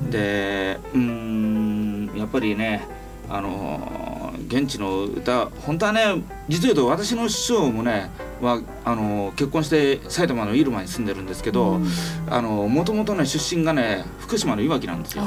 [0.09, 2.87] でうーんやっぱりね
[3.29, 4.03] あのー
[4.47, 6.01] 現地の歌本当はね
[6.47, 8.09] 実を言うと私の師匠もね
[8.41, 15.23] はあのー結婚して埼玉の入間に住んでるんですけどもともとね出身がね福島のいわきなんですよ。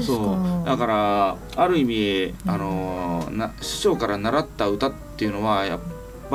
[0.00, 5.84] そうだからある意味あのーな師匠から習った歌っていうのはやっぱ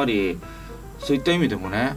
[0.05, 0.37] り
[0.99, 1.95] そういった意味でもね、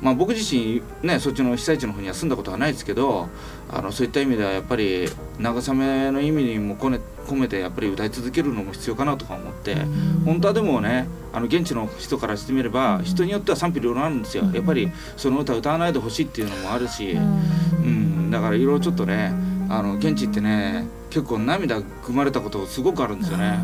[0.00, 3.28] まあ、僕自身ねそっちの被災地の方には住んだことはないですけど
[3.70, 5.06] あのそういった意味ではやっぱり
[5.38, 9.76] 慰めの意味にも込め込めてやっぱり歌い続けるのも必要かなとか思って
[10.24, 14.44] 本当はでもねあの現地の人からしてみれば人によっては賛否両論あるんですよ。
[14.52, 17.20] やっぱりその歌歌わないでほしいっていうのもあるし、う
[17.86, 19.32] ん、だからいろいろちょっとね
[19.70, 23.58] あの現地ってね結構涙含まれたことすごくあるんですよね。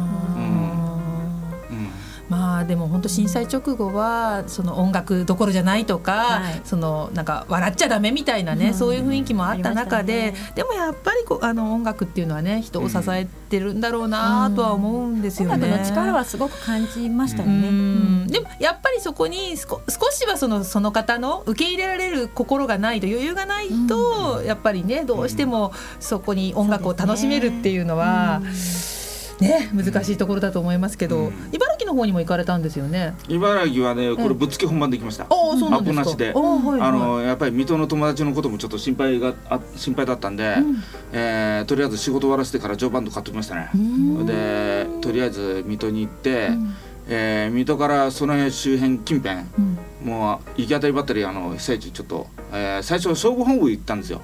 [2.69, 6.61] でも本当震災直後はその音楽どころじゃないとか、はい。
[6.65, 8.75] そのなんか笑っちゃダメみたいなね、うん。
[8.75, 10.35] そういう雰囲気もあった中で、ね。
[10.55, 15.55] でもやっぱりこうあの音楽っていうのはね人を支えてるんだろうなとは思うんですよね。
[15.55, 17.71] 音楽の力はすごく感じましたようね。
[17.71, 18.27] ん。
[18.29, 28.43] でもやっぱりそこに少少しはそのその方の受け入れられる心がないと余裕がないと、やっぱりねどうしてもそこに音楽を楽しめるっていうのは。
[29.41, 31.33] ね、難しいところだと思いますけど、うん。
[31.53, 33.15] 茨城の方にも行かれたんですよね。
[33.29, 36.03] 茨城はねこれぶっつけ本番できました、ああそうなんですか。
[36.03, 36.33] アポなしで。
[36.35, 36.89] あはいはい。
[36.89, 40.57] あのやっぱり水戸の友達のこともちょっと心配があ心配だったんで、
[41.13, 43.71] えーとりあえず仕事終わらせてからジョーバンド買ってきましたね
[44.27, 46.51] でとりあえず水戸に行って、
[47.09, 49.39] えー水戸からその辺周辺近辺、
[50.05, 54.23] もう行き当たりばったりあの被災地ちょっと、えー最初消防本部行ったんですよ。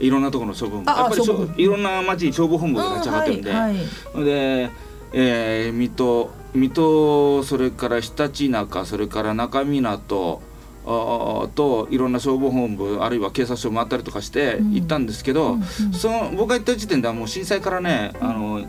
[0.00, 3.80] いろんなところの消防本部やっぱりいろんな町に消防本部が立ち上がってるんで、うんはいは
[4.20, 4.24] い。
[4.24, 4.70] で、
[5.12, 10.40] えー水戸水戸それからひたちなかそれから中港
[10.86, 15.56] あーといろんな消防本部あるいは警察署回ったりとかして行ったんですけど、
[15.92, 18.60] その僕が行った時点ではもう震災からねあの、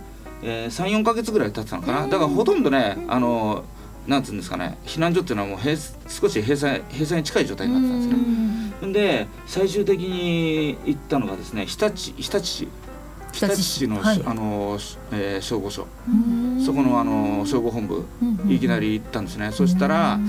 [0.42, 2.08] えー、34か月ぐらい経ってたのかな。
[2.08, 3.66] だからほとんどねあの
[4.08, 5.76] なんつうんですかね避難所っていうのはもう閉
[6.08, 8.94] 少し閉鎖閉鎖に近い状態になってたんですね。
[8.94, 12.68] で最終的に行ったのがですね日立日立市。
[13.34, 13.88] 日立市。
[13.90, 14.24] の,、はい。
[14.26, 14.78] あの、
[15.12, 15.86] えー消防署
[16.66, 18.06] そこのあの消防本部
[18.50, 19.52] いきなり行ったんですね。
[19.52, 20.20] そしたら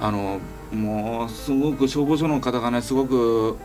[0.00, 0.40] あの
[0.72, 3.58] もうすごく消防署の方がねすごく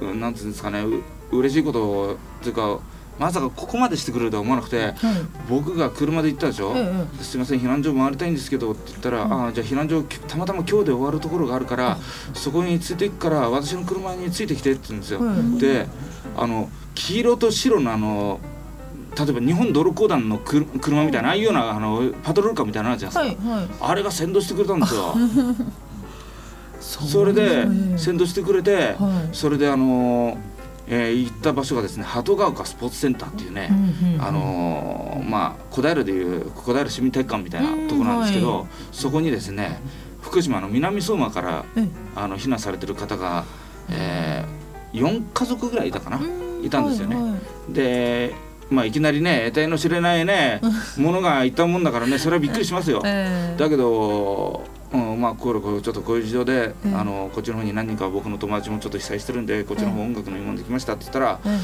[0.00, 0.82] うなんていうんですかね
[1.30, 2.80] う嬉しいことをというか
[3.18, 4.94] まさかここまでしてくれるとは思わなくて、
[5.48, 11.98] 僕が車で行ったでしょ、えすいません避難所回りたいんですけどって言ったら、ああじゃあ避難所たまたま今日で終わるところがあるから、
[12.32, 15.86] そこについていくから私の車についてきてって言うんですよ、うんで
[16.36, 18.40] あの黄色と白のあの
[19.18, 23.68] 例えば日本道路公団のく車みたいなああいうようなあのパトロールカーみたいなのあるじゃないですか、はいはい。
[23.80, 25.14] あれが先導してくれたんですよ
[27.08, 29.36] それで先導してくれて、はい。
[29.36, 30.36] それであの、
[30.88, 38.66] えー行った場所がですね鳩ヶ丘スポーツセンターっていうね、うんうんあのーまあ小平でいう小平市民体育館みたいなとこなんですけど、はい。
[38.90, 39.80] そこにですね
[40.20, 43.44] 福島の南相馬からえあの避難されてる方が、
[43.90, 46.20] えー、4家族ぐらいいたかな、
[46.62, 47.14] いたんですよね。
[47.14, 47.30] はいは
[47.70, 47.72] い。
[47.72, 48.34] で
[48.72, 50.60] まあいきなりね得体の知れないね
[50.96, 53.02] ものがいたもんだからねそれはびっくりしますよ。
[53.06, 53.58] ええ。
[53.58, 56.94] だけど、うん、まあこれこれちょっとこういう事情で、ええ。
[56.94, 61.58] あのこっちの方に何人か僕の友達もちょっと被災してるんでこっちの方音楽の読んできましたって言ったらえ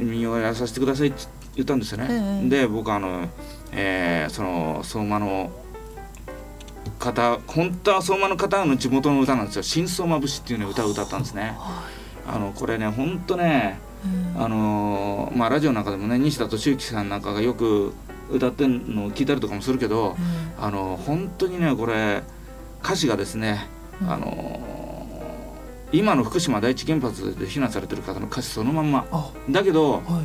[0.02, 1.26] 「民謡やらさせてください」って
[1.56, 2.06] 言ったんですよね。
[2.10, 2.48] ええ。
[2.48, 3.28] で僕あの、
[3.72, 5.50] えーその相馬の
[6.98, 11.56] 方本当は相馬の方の地元の歌なんですよ「新相馬節」っていうね歌を歌ったんですね。
[12.30, 13.78] あのこれね本当ね
[14.36, 17.92] あのーまあラジオなんかでもね西田敏行さんなんかがよく
[18.30, 20.16] 歌ってんのを聞いたりとかもするけど、
[20.60, 22.22] あの本当にねこれ
[22.82, 23.66] 歌詞がですね、
[24.02, 24.68] あのー
[25.90, 29.06] 今の福島第一原発で避難されてる方の歌詞そのまんま。
[29.10, 30.22] あだけどは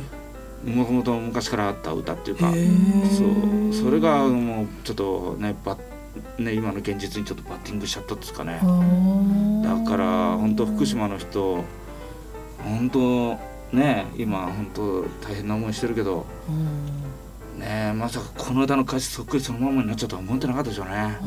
[0.66, 0.70] い。
[0.70, 3.74] もともと昔からあった歌っていうかそう。
[3.74, 8.60] それがもうちょっとねバッね今の現実にちょっとバッティングしちゃったんですかね。
[9.64, 11.64] だから本当福島の人
[12.62, 13.38] 本当
[13.74, 16.26] ね今本当大変な思いしてるけど。
[17.58, 21.18] ねまさかこの歌の歌詞そっくりそのままになっちゃうとは思ってなかったでしょうね。
[21.22, 21.26] う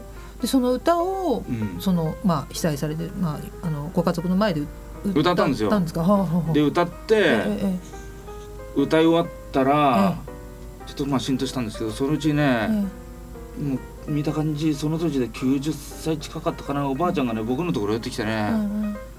[0.42, 4.60] でその歌をうん、そのまあ被災されてまああのご家族の前で
[5.04, 5.68] 歌歌ったんですよ。
[5.68, 6.00] 歌ですか？
[6.02, 6.52] はあはあはあ。
[6.52, 7.78] で歌っえてえ
[8.76, 10.16] 歌い終わったら
[10.86, 18.96] ちょっとまあ浸透したんですけどそのうちえねえもう見た感じその当時で90歳近かったかなおばあちゃんがね僕のところ寄ってきてえねうんうん「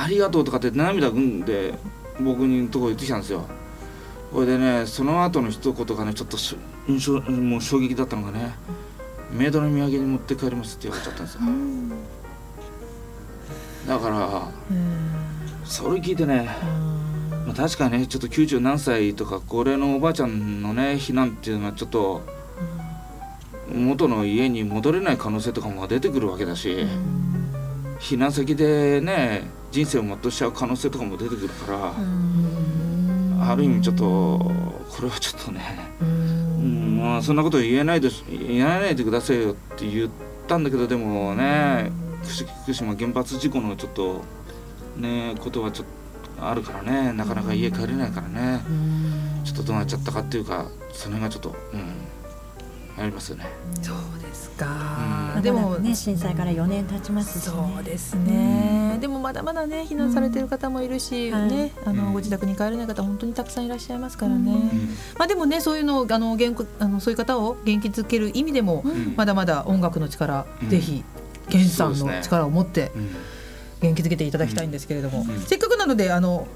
[0.00, 1.74] ありがとう」とかって涙ぐんで
[2.20, 3.44] 僕のところ寄ってきたんですよ。
[4.32, 6.56] これでねその後の一言がねちょっとし
[6.88, 8.54] 印象もう衝撃だったのがね
[9.30, 11.40] 「メイドの土産に持って帰ります」って言われちゃったんですよ。
[13.86, 14.48] だから
[15.64, 16.48] それ聞いてね
[17.46, 22.22] まあ、確かにねちょっと90何歳とか高齢のおばあちゃんのね避難っていうのはちょっと
[23.74, 26.86] 元の家に戻れない可能性とかも出てくるわけだし
[27.98, 31.94] 避難先でね人生を全うしちゃう可能性とかも出てくるから
[33.50, 35.60] ある意味ちょっとこれはちょっとね
[36.00, 36.98] うん。
[37.00, 40.10] まあそんなこと言えないで言わないでくださいよって言っ
[40.46, 41.90] たんだけどでもね
[42.22, 44.22] 福福島原発事故のちょっと
[44.96, 45.86] ねことはちょっ
[46.36, 48.60] とあるからねなかなか家帰れないからね
[49.44, 51.94] ちょっとどうなっちゃったかっていうかその辺がちょっとうん
[52.98, 53.46] ありますよね。
[53.80, 54.66] そうですか。
[55.36, 55.38] う。
[55.40, 55.42] ん。
[55.42, 57.52] でもね震災から4年経ちますしね。
[57.52, 61.48] そうですね、でもまだまだね避難されてる方もいるし、うん。
[61.48, 61.96] ねあうん。
[61.96, 64.70] のご自宅に帰れない方本当にたくさんいらっしゃいますからね、
[65.18, 69.14] まあでもねそういうのをあの元気あのそういう方を元気づける意味でも、ん。
[69.16, 70.68] まだまだ音楽の力、うん。
[70.68, 71.04] ぜひ
[71.48, 73.10] 源さんの力を持ってうん。
[73.80, 75.40] 元気づけていただきたいんですけれども、うん。
[75.40, 76.46] せっかくなのであの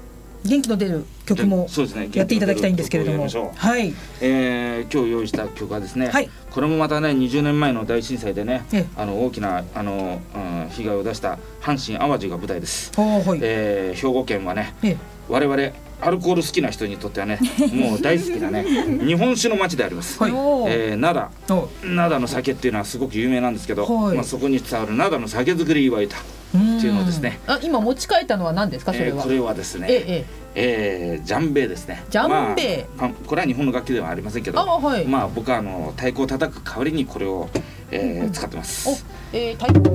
[0.45, 6.29] 元気の出る曲もそうですねやっていただきたいんですけれども、はい、えー今日用意した曲はですね、はい。
[6.51, 14.97] これもまたね20年前の大震災でねえあの大きなあの、うん被害を出した阪神・淡路が舞台です、はい、えー兵庫県はねええ。
[15.29, 17.39] 我々アルコール好きな人にとってはね
[17.73, 18.63] もう大好きなね
[19.03, 20.31] 日本酒の町であります、はい。
[20.31, 21.29] えー灘。
[21.49, 24.15] お灘の酒っていうのはすごく有名なんですけど、はい。
[24.15, 26.17] まあ、そこに伝わる灘の酒造り祝い歌
[26.49, 27.39] っていうのをですね。
[27.47, 30.25] あ今持ち帰ったのは何ですかそれは、えーこれはですねえええ
[30.55, 31.19] え。
[31.21, 32.03] ージャンベーですね。
[32.09, 35.05] ジャンベーまああこれは日本の楽器ではありませんけどあはい。
[35.05, 37.49] まあ僕はあの太鼓を叩く代わりにこれを、
[37.91, 38.89] えー使ってます。
[38.89, 39.89] お、えー、太鼓。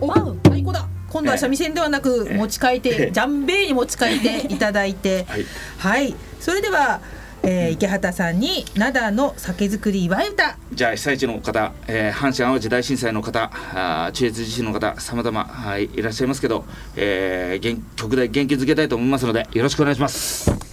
[0.00, 0.86] お太鼓だ。
[1.08, 5.24] 今度は三味線ではなくええ持ち替えて、ええジャンベーに持ち替えていただいて。
[5.28, 5.44] はい。
[5.78, 6.14] はい。
[6.40, 7.00] それでは、
[7.42, 16.64] えー、池畑さんに灘の酒造り祝い歌じゃあ被災地の方、えー、阪神・淡路大震災の方あ中越地震の方さまざまいいらっしゃいますけど、
[16.96, 20.71] えー、元曲で元気づけたいと思いますのでよろしくお願いします。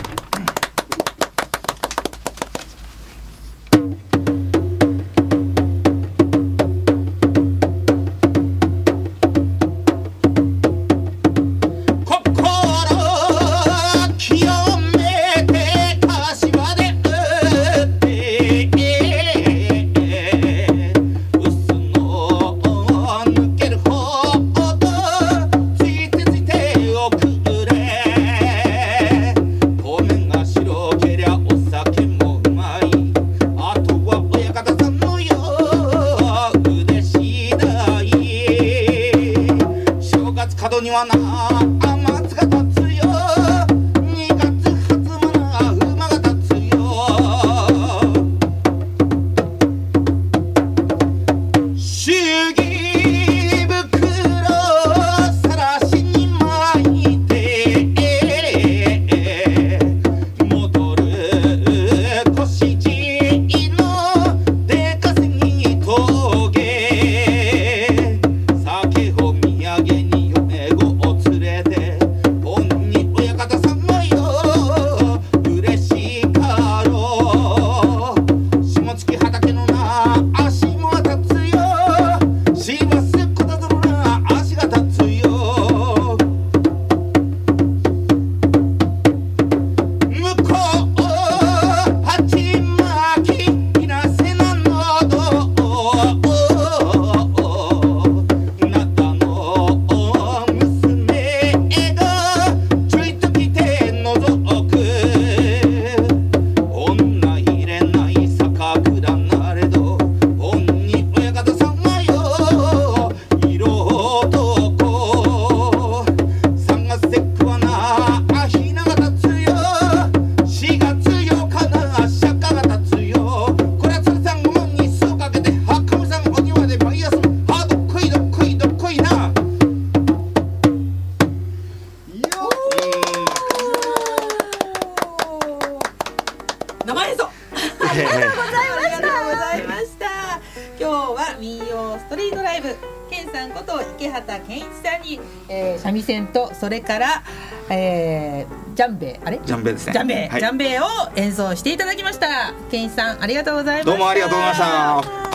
[146.69, 147.23] それから、
[147.71, 149.39] えー、ジャンベあれ？
[149.43, 149.93] ジャンベですね。
[149.93, 150.39] ジャンベ、はい。
[150.39, 150.83] ジャンベを
[151.15, 152.53] 演奏していただきました。
[152.69, 153.91] 健一さんありがとうございました。
[153.91, 155.28] どうもありがとうございました。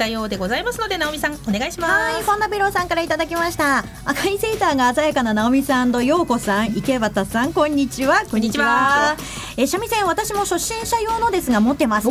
[0.00, 3.84] たようでございますので直美さんお願いしますはい、フォンダビローさんからいただきました。
[4.04, 8.24] 赤いセーターが鮮やかな直美さんと陽子さん、池端さん、こんにちは。
[8.30, 9.16] こんにちは。
[9.58, 12.08] えー、三味線、私も初心者用のですが持ってます。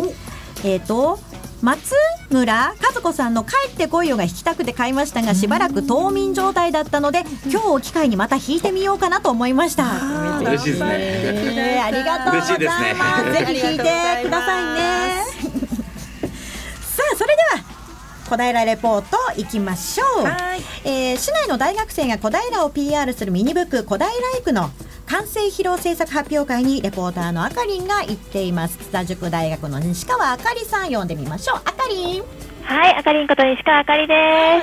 [0.63, 1.19] えっ、と。
[1.61, 1.93] 松
[2.29, 9.83] 村和子さんの「帰ってこいよ」が弾きたくて買いましたがしばらく冬眠状態だったので今日を機会にまた弾いてみようかなと思いました。
[10.39, 10.89] 嬉しいですね。
[10.93, 13.83] えーありがとうございますねぜひ弾いて
[14.23, 14.98] くださいね。
[18.29, 20.23] 小平レポートいきましょう。
[20.23, 24.69] はいえー市内の大学生が小平を PR するミニブック小平イクの
[25.07, 32.23] 完成披露制作発表会にレポーターのあかりんが行っています津田塾大学の西川あかりさん呼んでみましょうあかりん
[32.63, 34.13] はい、あかりんこと西川あかりで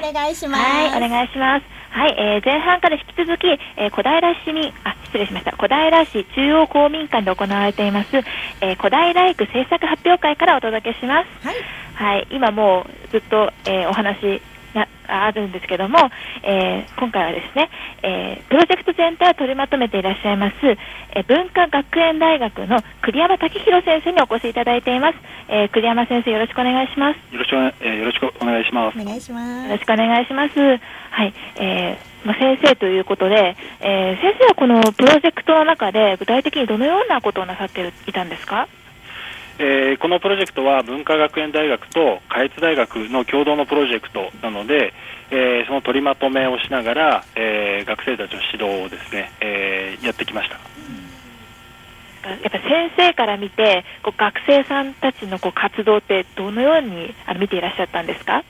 [0.00, 0.08] す。
[0.08, 1.64] お願いしますはい、お願いします。
[1.91, 5.53] はい、えー前半から引き続き、えー小平市民、あ、失礼しました。
[5.53, 8.16] 小平市中央公民館で行われています、
[8.61, 11.47] えー小平育制作発表会からお届けします。
[11.47, 11.57] はい
[11.95, 14.43] はい、今もうずっと、えーお話
[14.76, 15.98] なあるんですけども、
[16.42, 17.70] えー今回はですね、
[18.02, 25.18] えープロジェクト全体を取りまとめていらっしゃいます、えー文化学園大学の栗山武弘先生にお越しいただいています。
[25.48, 27.16] えー栗山先生よろしくお願いします。
[27.34, 28.98] よろしくお,、えーよろしくお願いします。
[29.00, 30.60] お願いしますよろしくお願いします。
[30.60, 38.68] はい、えーまあ、先生ということで、えー先生はこのプロジェクトの中で具体的にどのようなことをなさっていたんですか？
[39.59, 44.92] えーこのプロジェクトは文化学園大学と下越大学の共同のプロジェクトなので、
[45.30, 50.57] えーその取りまとめをしながら、えー学生たちの指導をですね、えやってきました。
[52.28, 58.42] やっぱ先生から見てこう学生さんたちのこう活動ってどのようにあ見ていらっしゃったんですか？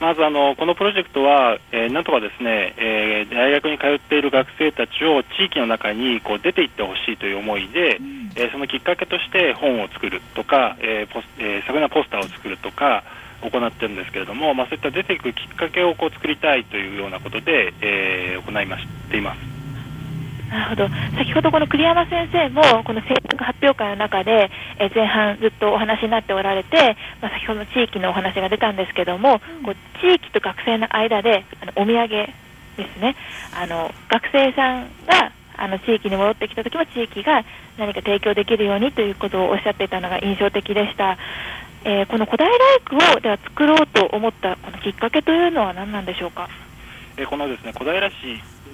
[0.00, 7.98] まずあのこのプロジェクトは、えーなんとかですね、えー大学に通っている学生たちを地域の中にこう出て行ってほしいという思いで、
[8.36, 13.04] えーそのきっかけとして本を作るとか、えーポスえー昨年はポスターを作るとか
[13.40, 19.55] 行ってるんですけれども、まあ、そういった出ていくきっかけをこう作りたいというようなことで、えー行いましています。
[20.50, 33.16] なるほど先ほどこの栗山先生もこの制作発表会の中で、えー前半ずっとお話になっておられて、まあ、先ほどの地域のお話が出たんですけども、こう地域と学生の間であのお土産ですね
[33.54, 37.44] あの学生さんがあの地域に戻ってきた時も地域が
[37.76, 41.18] 何か提供できるようにということをおっしゃっていたのが印象的でした。
[41.84, 46.48] えーこの古代大工をでは作ろうと思ったこのきっかけというのは何なんでしょうか？
[47.16, 48.12] えーこのですね小平市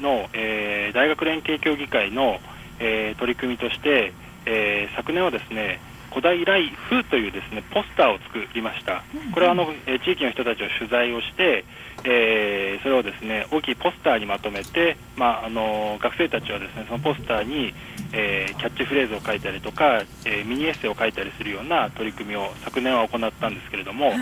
[0.03, 2.41] の、えー大学連携協議会の、
[2.79, 4.13] えー取り組みとして、
[4.45, 5.81] えー昨年はですね
[6.11, 9.03] 古代ライフというですねポスターを作りました。
[9.33, 11.65] これはあの、えー地域の人たちを取材をして、
[12.05, 17.73] えーそれをですね大きいポスターにまとめて、まああの学生たちはですねそのポスターに、
[18.13, 24.13] えーキャッチフレーズを書いたりとか、えーミニエッセイを書いたりするような取り組みを昨年は行ったんですけれども、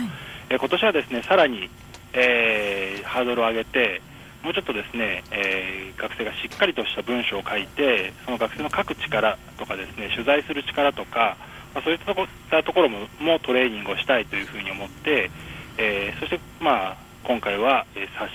[0.49, 1.69] えー今年はですねさらに、
[2.13, 4.01] えーハードルを上げて
[4.43, 11.37] もうちょっとですね、えー学生がしっかりとした文章を書いてその学生の書く力とかですね取材する力とか、
[11.75, 15.29] まあ、そういったとこったところももトレーニングをしたいというふうに思って、
[15.77, 18.31] えーそして、まあ、今回は、えー冊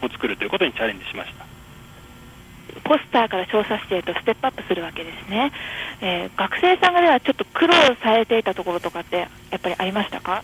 [0.00, 1.44] 子を作るということにチャレンジしました。
[2.82, 5.52] ポスターから調査してとステップアップするわけですね、
[6.00, 10.42] えー学生さんがではちょっと苦労されていたところとかってやっぱりありましたか？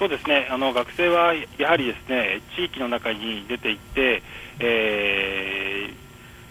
[0.00, 4.22] そうですねあの学生はやはりですね地域の中に出て行って、
[4.58, 6.00] えー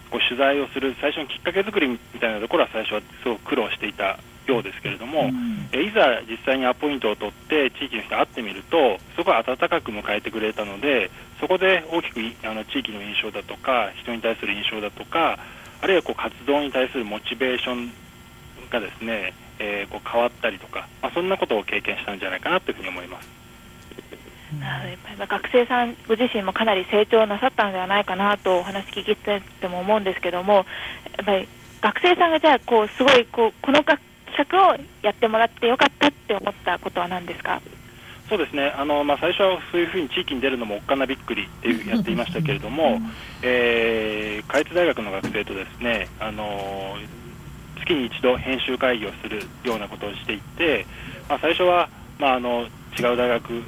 [0.09, 5.29] こう取材をする最初のきっかけ作りみたいなところは最初はすごく苦労していたようですけれども、
[5.71, 15.37] えーいざ実際にアポイントを取って地域の人に会ってみるとすごく温かく迎えてくれたのでそこで大きくいあの地域の印象だとか人に対する印象だとか
[15.81, 17.93] あるいはこう活動に対するモチベーション
[18.71, 23.38] がですね、えーこう変わったりとか、まあ、そんなことを経験したんじゃないかなというふうに思います。
[24.57, 30.65] なるほどやっぱり学生さんご自身もかなり成長なさったのではないかなとお話聞きてても思うんですけどもやっ
[31.25, 31.47] ぱり
[31.81, 33.99] 学生さんがじゃあこうすごいこうこの企
[34.49, 37.61] 画をやってもらってよかったって思ったことは何ですか？
[38.29, 38.71] そうですね。
[38.77, 43.01] あの、まあ、最初はそういうふうに地域に出るのもおっかなびっくりっていうやっていましたけれども、
[43.41, 46.95] えー、下越大学の学生とですねあの
[47.79, 50.85] 月に一度編集会議をするようなことをしていって、
[51.27, 51.89] まあ、最初は、
[52.19, 52.67] まあ、あの
[52.99, 53.63] 違う大学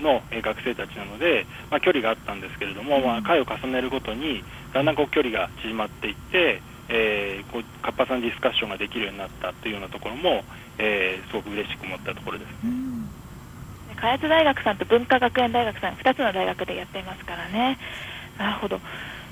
[0.00, 4.42] のえー学生たちなので、まあ、距離があったんですけれども、まあ、会を重ねるごとに
[4.72, 10.44] だんだんこう距離が縮まっていって、えーこう活発なディスカッションができるようになったというようなところも、
[10.78, 12.50] えーすごく嬉しく思ったところです。
[14.00, 17.78] 下越大学さんと文化学園大学さん2つの大学でやっていますからね。
[18.38, 18.80] なるほど、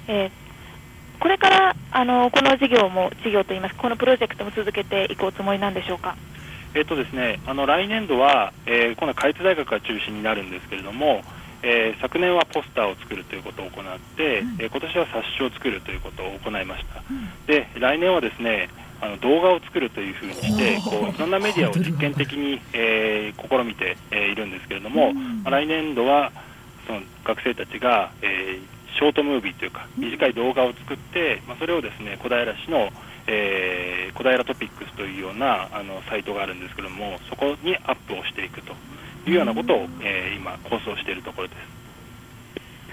[0.08, 0.30] えー
[1.20, 6.16] これからあのこの授業も授業といいますかこのプロジェクトも続けていこうつもりなんでしょうか？
[6.74, 11.22] えっとですね、あの来年度は、えー今度は下越大学が中心になるんですけれども、
[11.62, 17.02] えー昨年はポスターを作るということを行って、えー今年は冊子を作るということを行いました、
[17.46, 18.68] で来年はですね
[19.00, 26.32] あの動画を作るというふうにしてこういろんなメディアを実験的に、えー試みて、えーいるんですけれども、まあ来年度は
[26.88, 32.92] その学生たちが、えーショートムービーというか短い動画を作って、まあ、それをですね小平市の、
[33.26, 38.72] えー小平トピックスというようなあのサイトがあるんですけどもそこにアップをしていくと
[39.26, 41.58] いうようなことを、えー今構想しているところです。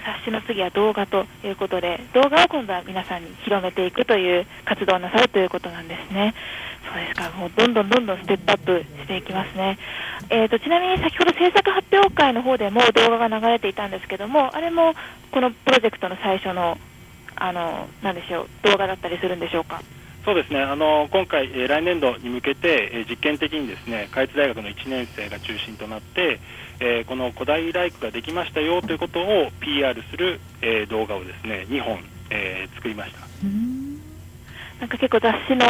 [0.04, 6.34] 冊子の次は動画ということで動画を今度は皆さんに広めていくという活動をなさるということなんですね。
[6.84, 7.30] そうですか。
[7.38, 9.78] もうどんどんどんどんステップアップしていきますね、
[10.28, 14.92] えー、とちなみに先ほど制作発表会の方でも動画が流れていたんですけどもあれも
[15.30, 16.76] このプロジェクトの最初の
[17.36, 19.80] あのなんでしょう動画だったりするんでしょうか？
[20.24, 26.40] そうですねあの今回、えー来年度に向けて、えー実験的にですね開津大学の1年生が中心となって、
[26.80, 31.98] えーこの古代ライクができましたよということを PR する、えー動画をですね2本、
[32.30, 33.18] えー作りました。
[34.80, 35.66] なんか結構雑誌の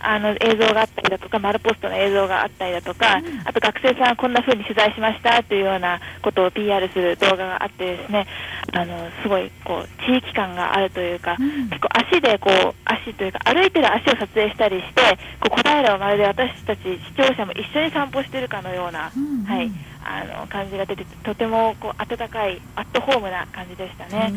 [0.00, 8.26] あの映像があったりだとか、マルポストの映像があったりだとか、あと学生さんこんな風に取材しましたというようなことを PR する動画があってですね、
[8.72, 11.36] あのすごいこう地域感があるというか、
[11.70, 19.10] 結構足でこう足というか歩いてる足を撮影したりして、こう小平をまるで私たち視聴者も一緒に散歩しているかのような、
[19.46, 19.70] はい
[20.02, 24.32] あの感じが出ててとてもこう温かいアットホームな感じでしたね。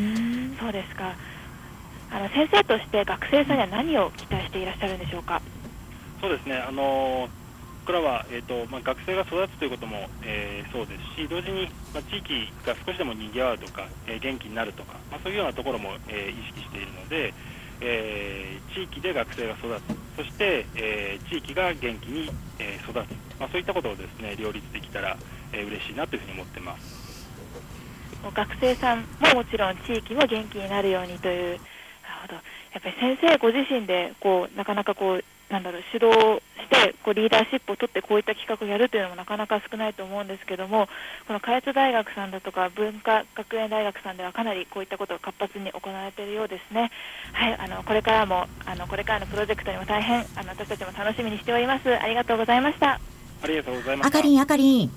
[0.59, 1.15] そうですか。
[2.13, 5.41] あの先生として学生さんには何を期待していらっしゃるんでしょうか？
[6.21, 7.27] そうですね、あの
[7.85, 17.33] 僕らは、えーとまあ、学生が育つということも、えーそうですし、同時に、まあ、地域が少しでも賑わうとか、えー元気になるとか、まあ、そういうようなところも、えー意識しているので、
[17.81, 22.95] えー地域で学生が育つ、そして、えー地域が元気に、えー育つ、
[23.39, 25.17] まあ、そういったことをですね両立できたら、
[25.51, 26.93] えー嬉しいなというふうに思ってます。
[28.23, 31.59] 学生さんももちろん地域も元気になるようにという。
[32.73, 40.87] やっぱり先生ご自身でこうなかなかこうなんだろう指導してこうリーダーシップを取ってこういった企画をやるというのもなかなか少ないと思うんですけども、
[41.27, 46.89] この下越大学さんだとか文化学園大学さんではかなりこういったことが活発に行われているようですね。
[47.33, 51.95] はい、あのこれからもあのこれからのプロジェクトにも大変あの私たちも楽しみにしております。
[51.95, 52.99] ありがとうございました。
[53.43, 54.17] ありがとうございました。
[54.17, 54.91] あかりんあかりん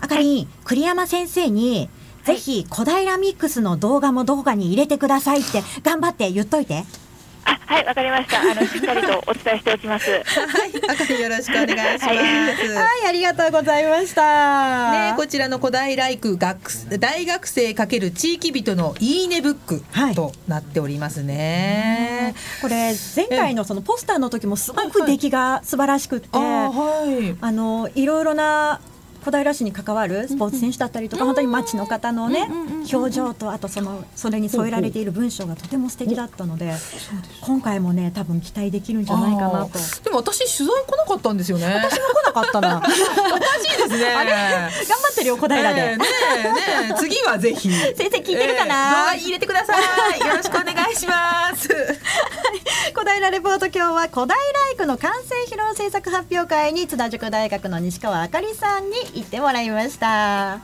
[0.00, 1.88] あかりん、栗山先生に
[2.26, 6.82] ぜひ小平ミックスの動画も動画に入れてくださいって頑張って言っといて
[7.44, 8.40] あ、はい、わかりました。
[8.40, 10.10] あのしっかりと お伝えしておきます。
[10.10, 10.22] はい、
[10.88, 12.06] あかりよろしくお願いします。
[12.06, 22.34] はいはいありがとうございましたね、こちらの小平育学大学生×地域人のいいねブックはいとなっておりますね。
[22.60, 26.28] これ前回のそのポスターの時もすごく出来が素晴らしくって。
[26.32, 28.80] あのいろいろな
[29.26, 32.48] 小平市に関わるスポーツ選手だったりとか、本当に街の方のね、
[32.92, 36.72] 表情とあとそのそれに添えられている文章がとても素敵だったので、
[37.40, 39.80] 今回もね多分期待できるんじゃないかなと。
[40.04, 41.66] でも私取材来なかったんですよね。
[41.66, 42.78] 私も来なかったな。
[42.78, 44.14] おかしいですね。
[44.14, 44.68] 頑張
[45.10, 45.80] ってるよ小平で。
[45.80, 46.04] えーね
[46.38, 46.60] えね
[46.92, 46.94] え。
[46.96, 47.68] 次はぜひ。
[47.68, 49.12] 先生聞いてるかな？
[49.12, 49.74] えー入れてくださ
[50.14, 50.20] い。
[50.20, 51.68] よろしくお願いします。
[52.94, 54.36] 小平レポート今日は小平
[54.74, 60.60] 育の完成披露制作発表会に津田塾大学の西川あかりさんに行ってもらいました。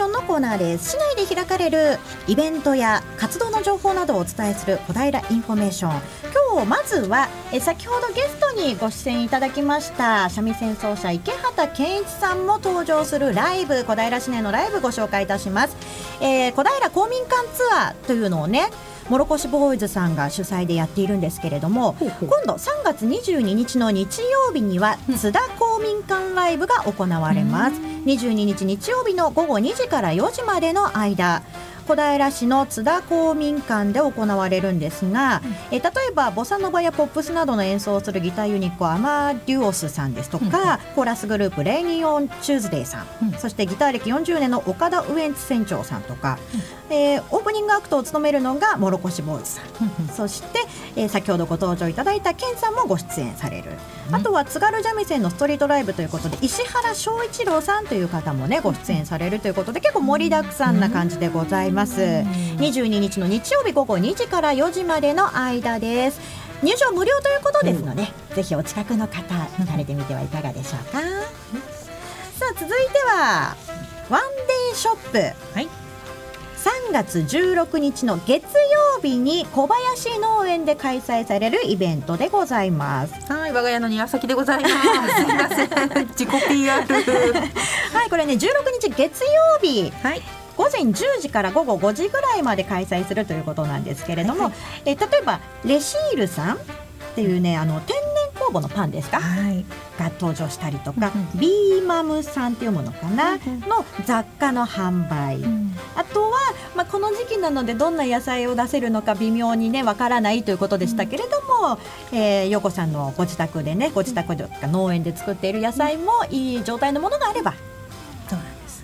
[0.00, 0.92] ションのコーナーです。
[0.92, 6.00] 市内で開かれるイベントや活動の情報などをお伝えする小平インフォメーション。
[6.52, 15.76] 今日まずはえ先ほどゲストにご出演いただきました三味線奏者池畑健一さんも登場するライブ小平市内のライブご紹介いたします、
[16.20, 18.70] えー小平公民館ツアーというのをね
[19.10, 27.80] もろこしボーイズさんが主催でやっているんですけれども今度3月22日の日曜日には津田公民館ライブが行われます。
[27.80, 31.42] 22日日曜日の午後2時から4時までの間
[31.90, 35.42] 小平市の津田公民館で行われるんですが、
[35.72, 43.32] え例えばボサノバやポップスなどの演奏をするギターユニットアマデュオスさんですとか、コーラスグループレイニーオンチューズデーさん、うん。
[43.32, 46.38] そしてギター歴40年の岡田ウエンツ船長さんとか、
[46.90, 50.08] えーオープニングアクトを務めるのがもろこしボーイズさん。
[50.08, 50.60] そして、
[50.96, 53.70] えー先ほどご登場いただいたケンさんもご出演される、
[54.12, 66.20] あとは津軽三味線のストリートライブということで石原翔一郎さんという方もねご出演されるということで結構盛りだくさんな感じでございます、22日の日曜日午後2時から4時までの間です。
[66.62, 71.06] 入場無料ということですので、ぜひお近くの方行かれてみてはいかがでしょうか、さ
[72.50, 73.56] あ続いては
[74.10, 75.18] ワンデーショップ。
[75.54, 75.68] はい
[76.60, 83.32] 3月16日の月曜日に小林農園で開催されるイベントでございます。
[83.32, 84.74] はい我が家の庭先でございます。
[84.74, 85.64] すいませ
[86.04, 86.84] ん自己 PR
[87.94, 88.38] はい、これね16
[88.78, 89.90] 日月曜日。
[90.02, 90.22] はい。
[90.58, 94.52] 午前10時から午後5時ぐらいまで開催するということなんですけれども、
[94.84, 96.58] え例えばレシールさんっ
[97.14, 98.04] ていうねあの天然
[98.46, 99.64] 酵母のパンですか、はい。
[99.98, 105.40] が登場したりとか、うんビーマムさんっていうものかな、の雑貨の販売、
[105.96, 106.38] あとは、
[106.74, 111.78] まあ、この時期なのでどんな野菜を出せるのか微妙にねわからないということでしたけれども、
[112.12, 117.54] えー、陽子さんのご自宅でねご自宅とか農園で作っている野菜もいい状態のものがあれば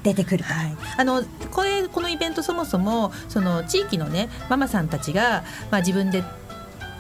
[0.07, 0.53] 出てくると。
[0.53, 6.23] はい、あのこれこのイベントそもそもその地域のねママさんたちが、まあ、自分で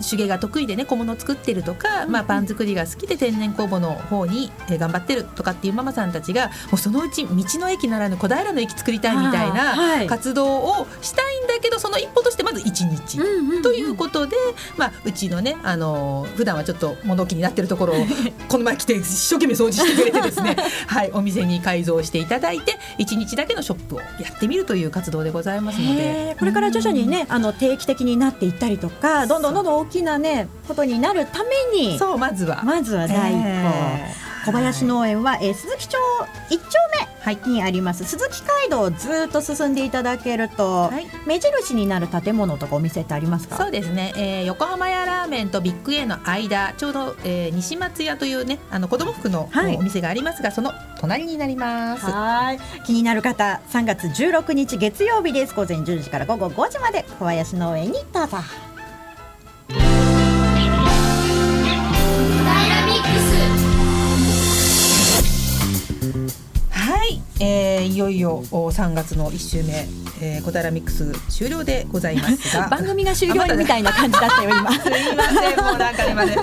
[0.09, 10.07] 手芸が得意でね小物を作ってるとか、まあ、パン作りが好きで天然工房の方にえー頑張ってるとかっていうママさんたちがもうそのうち道の駅ならぬ小平の駅作りたいみたいない。
[10.07, 13.19] 活動をしたいんだけどその一歩としてまず一日。
[13.63, 14.37] ということで、
[14.77, 17.97] まあ、うちのね、あの普段はちょっと物置になってるところを
[18.49, 35.99] この前来て一生懸命掃除してくれてですね はいお店に改造していただいて一日だけのショップをやってみるという活動でございますのへでーこれから徐々にね、あの定期的になっていったりとかどんどんどんどん大きなねことになるためにそうまずは、まずは第一歩、えー小林農園は、えー鈴木町
[36.51, 36.65] 一丁
[37.25, 37.39] はい。
[37.45, 38.05] 目にあります。
[38.05, 41.07] 鈴木街道をずっと進んでいただけると、はい。
[41.27, 43.57] 目印になる建物とかお店ってありますか？
[43.57, 49.77] そうですね、えー横浜屋ラーメンとビッグ A の間ちょうど、えー西松屋というねあの子供服のはい。
[49.77, 52.07] お店がありますが、その隣になります。
[52.09, 52.61] はい。
[52.87, 55.55] 気になる方3月16日月曜日です。
[55.57, 58.37] 午前10時から午後5時まで小林農園にどうぞ
[67.41, 69.87] えー、いよいよお3月の1週目、
[70.21, 72.69] えー、小平ミックス終了でございますが。
[72.71, 74.73] 番組が終了みたいな感じだったよ今。
[74.81, 76.37] すいませんもうなんかね今ね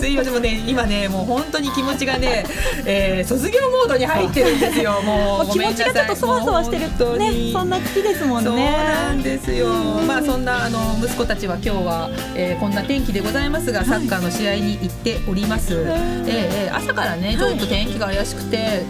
[0.00, 2.44] すいませんもうね今ねもう本当に気持ちがね、
[2.84, 5.00] えー、卒業モードに入ってるんですよ。
[5.02, 8.50] もう 気持ちがちょっとそわそわしてるごめんなさいねそんな月ですもんね。
[8.50, 9.68] そうなんですよ。
[10.06, 15.74] まあそんなあの息子たちは今日は、えー、こんな天気でございますがサッカーの試合に行っております。
[15.74, 18.82] えーえー朝からねちょっと天気が怪しくて、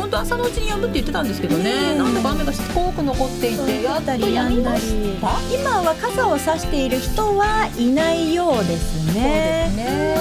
[0.00, 1.94] 本当朝のうちに止むって言ってたんですけどね。
[1.96, 4.80] なんだか雨がしつこく残っていて、やっとたりやんだり。
[5.52, 10.14] 今は傘を差している人はいないようですねそうですね。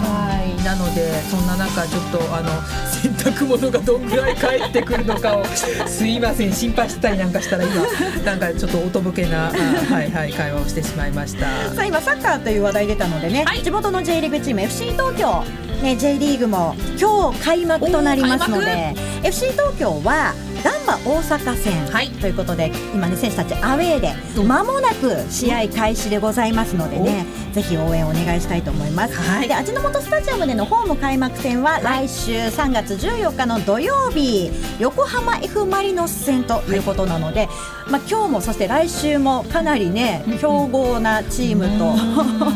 [0.00, 0.64] はい。
[0.64, 2.48] なのでそんな中ちょっとあの
[2.86, 5.44] 洗濯物がどんぐらい帰ってくるのかを
[5.86, 7.84] すいません心配してたりなんかしたら今
[8.24, 9.52] なんかちょっとおとぼけなあ
[9.92, 11.46] はいはい会話をしてしまいました。
[11.74, 15.44] さあ今サッカーという話題出たのでね、はい地元の J リーグチーム FC 東京、
[15.82, 22.10] ね、J リーグも今日開幕となりますので FC 東京はガンバ大阪戦、はい。
[22.10, 24.12] ということで今ね選手たちアウェーで
[24.42, 29.48] 間もなく試合開始でございますのでねぜひ応援お願いしたいと思います、はい。
[29.48, 37.48] で味の素スタジアムでのホーム開幕戦は来週3月14日の土曜日横浜 F・ マリノス戦ということなので、
[37.90, 41.94] まあ、今日もそして来週もかなりね強豪なチームと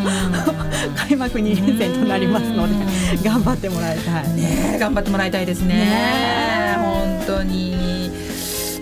[0.97, 2.75] 開幕2連戦となりますので
[3.29, 4.29] 頑張ってもらいたい。
[4.35, 5.75] ねえ頑張ってもらいたいですね。
[5.75, 6.77] ねえ。
[6.79, 7.75] 本当に。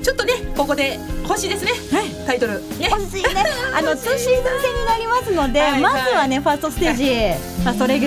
[0.02, 1.72] ちょっとねここで欲しいですね。
[1.90, 2.10] はい。
[2.26, 2.54] タイトル。
[2.78, 2.88] ね。
[2.90, 3.28] 欲しいね、
[3.74, 4.32] あの2シーズに
[4.86, 5.80] なりますので、 はいはい。
[5.80, 7.04] まずはねファーストステージ、
[7.62, 8.06] ファーストレグ、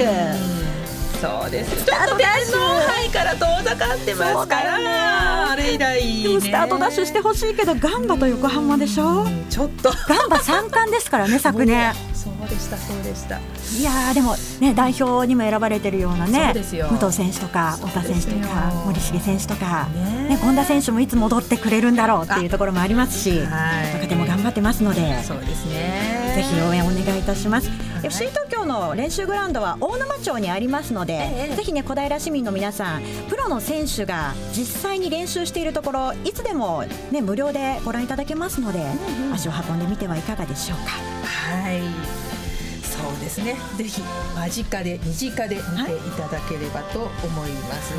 [1.42, 1.86] そうです。
[1.86, 2.58] ちょっと天皇
[2.88, 4.84] 杯から遠ざかってますかそうだよね。
[4.84, 9.26] らあれ以来ねでもスタートダッシュしてほしいけどガンバと横浜でしょ？
[9.50, 9.92] ちょっと。
[10.08, 11.94] ガンバ三冠ですからね 昨年。
[12.14, 13.38] そうでしたそうでした。
[13.38, 16.88] いやーでもね代表にも選ばれてるようなそうねですよ。
[16.92, 20.30] 武藤選手とか太田選手とか森重選手とか、ね。
[20.30, 23.94] ね、権田選手もいつ戻ってくれるんだろうっていうところもありますしはい。
[23.96, 26.34] 若手も頑張ってますのでそうですね。
[26.36, 27.72] ぜひ応援お願いいたします、い。
[28.04, 31.56] FC 東京の練習グラウンドは大沼町にありますので、ええ。
[31.56, 38.84] ぜひね小平市民の皆さんプロの選手が実際に練習しているところいつでもね無料でご覧いただけますので、
[39.34, 40.92] 足を運んでみてはいかがでしょうか。
[41.26, 41.82] はい。
[42.84, 43.56] そうですね。
[43.78, 44.02] ぜひ
[44.36, 45.66] 間近で身近で見てい。
[46.12, 47.94] ただければと思います、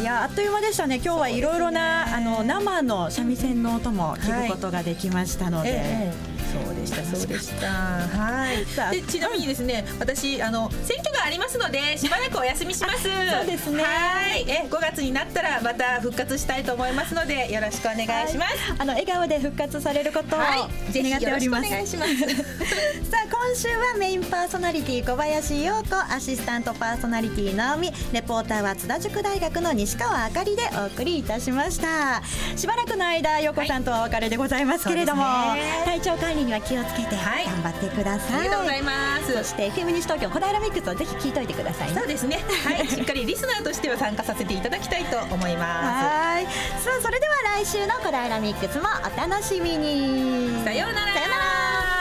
[0.00, 0.04] い。
[0.04, 1.00] やあっという間でしたね。
[1.04, 7.66] 今日はいろいろな、あの生の三味線の音も聞くことができましたので、ええそうでしたそうでした。
[7.68, 8.64] はい。
[8.66, 13.02] さあでちなみにですね私あの選挙がありますので しばらくお休みします。
[13.02, 13.08] そ
[13.42, 13.82] うですね。
[13.82, 14.44] はい。
[14.48, 20.92] え5月になったらまた復活したいと思いますのでよろしくお願いします、あの笑顔で復活されることをはい。
[20.92, 21.72] ぜひ願っております。
[21.72, 22.60] よろしくお願いします。
[23.10, 32.22] さあ今週はメインパーソナリティ小林陽子、アシスタントパーソナリティ直美、レポーターは津田塾大学の西川あかりでお送りいたしました。
[32.56, 35.82] しばらくの間陽子さんとはお別れでございますけれども、そうですね。
[35.84, 38.40] 体調管理には気をつけてはい頑張ってください。
[38.40, 42.06] ありがとうございますそして FM 西東京小平ミックスをぜひ聞いといてくださいねそう。
[42.08, 46.44] ですねはい しっかりリスナーとしては参加させていただきたいと思いまはい。
[46.44, 46.50] さ
[46.98, 50.58] あそれでは来週の小平ミックスもお楽しみに。
[50.58, 51.99] すさようならさようなら。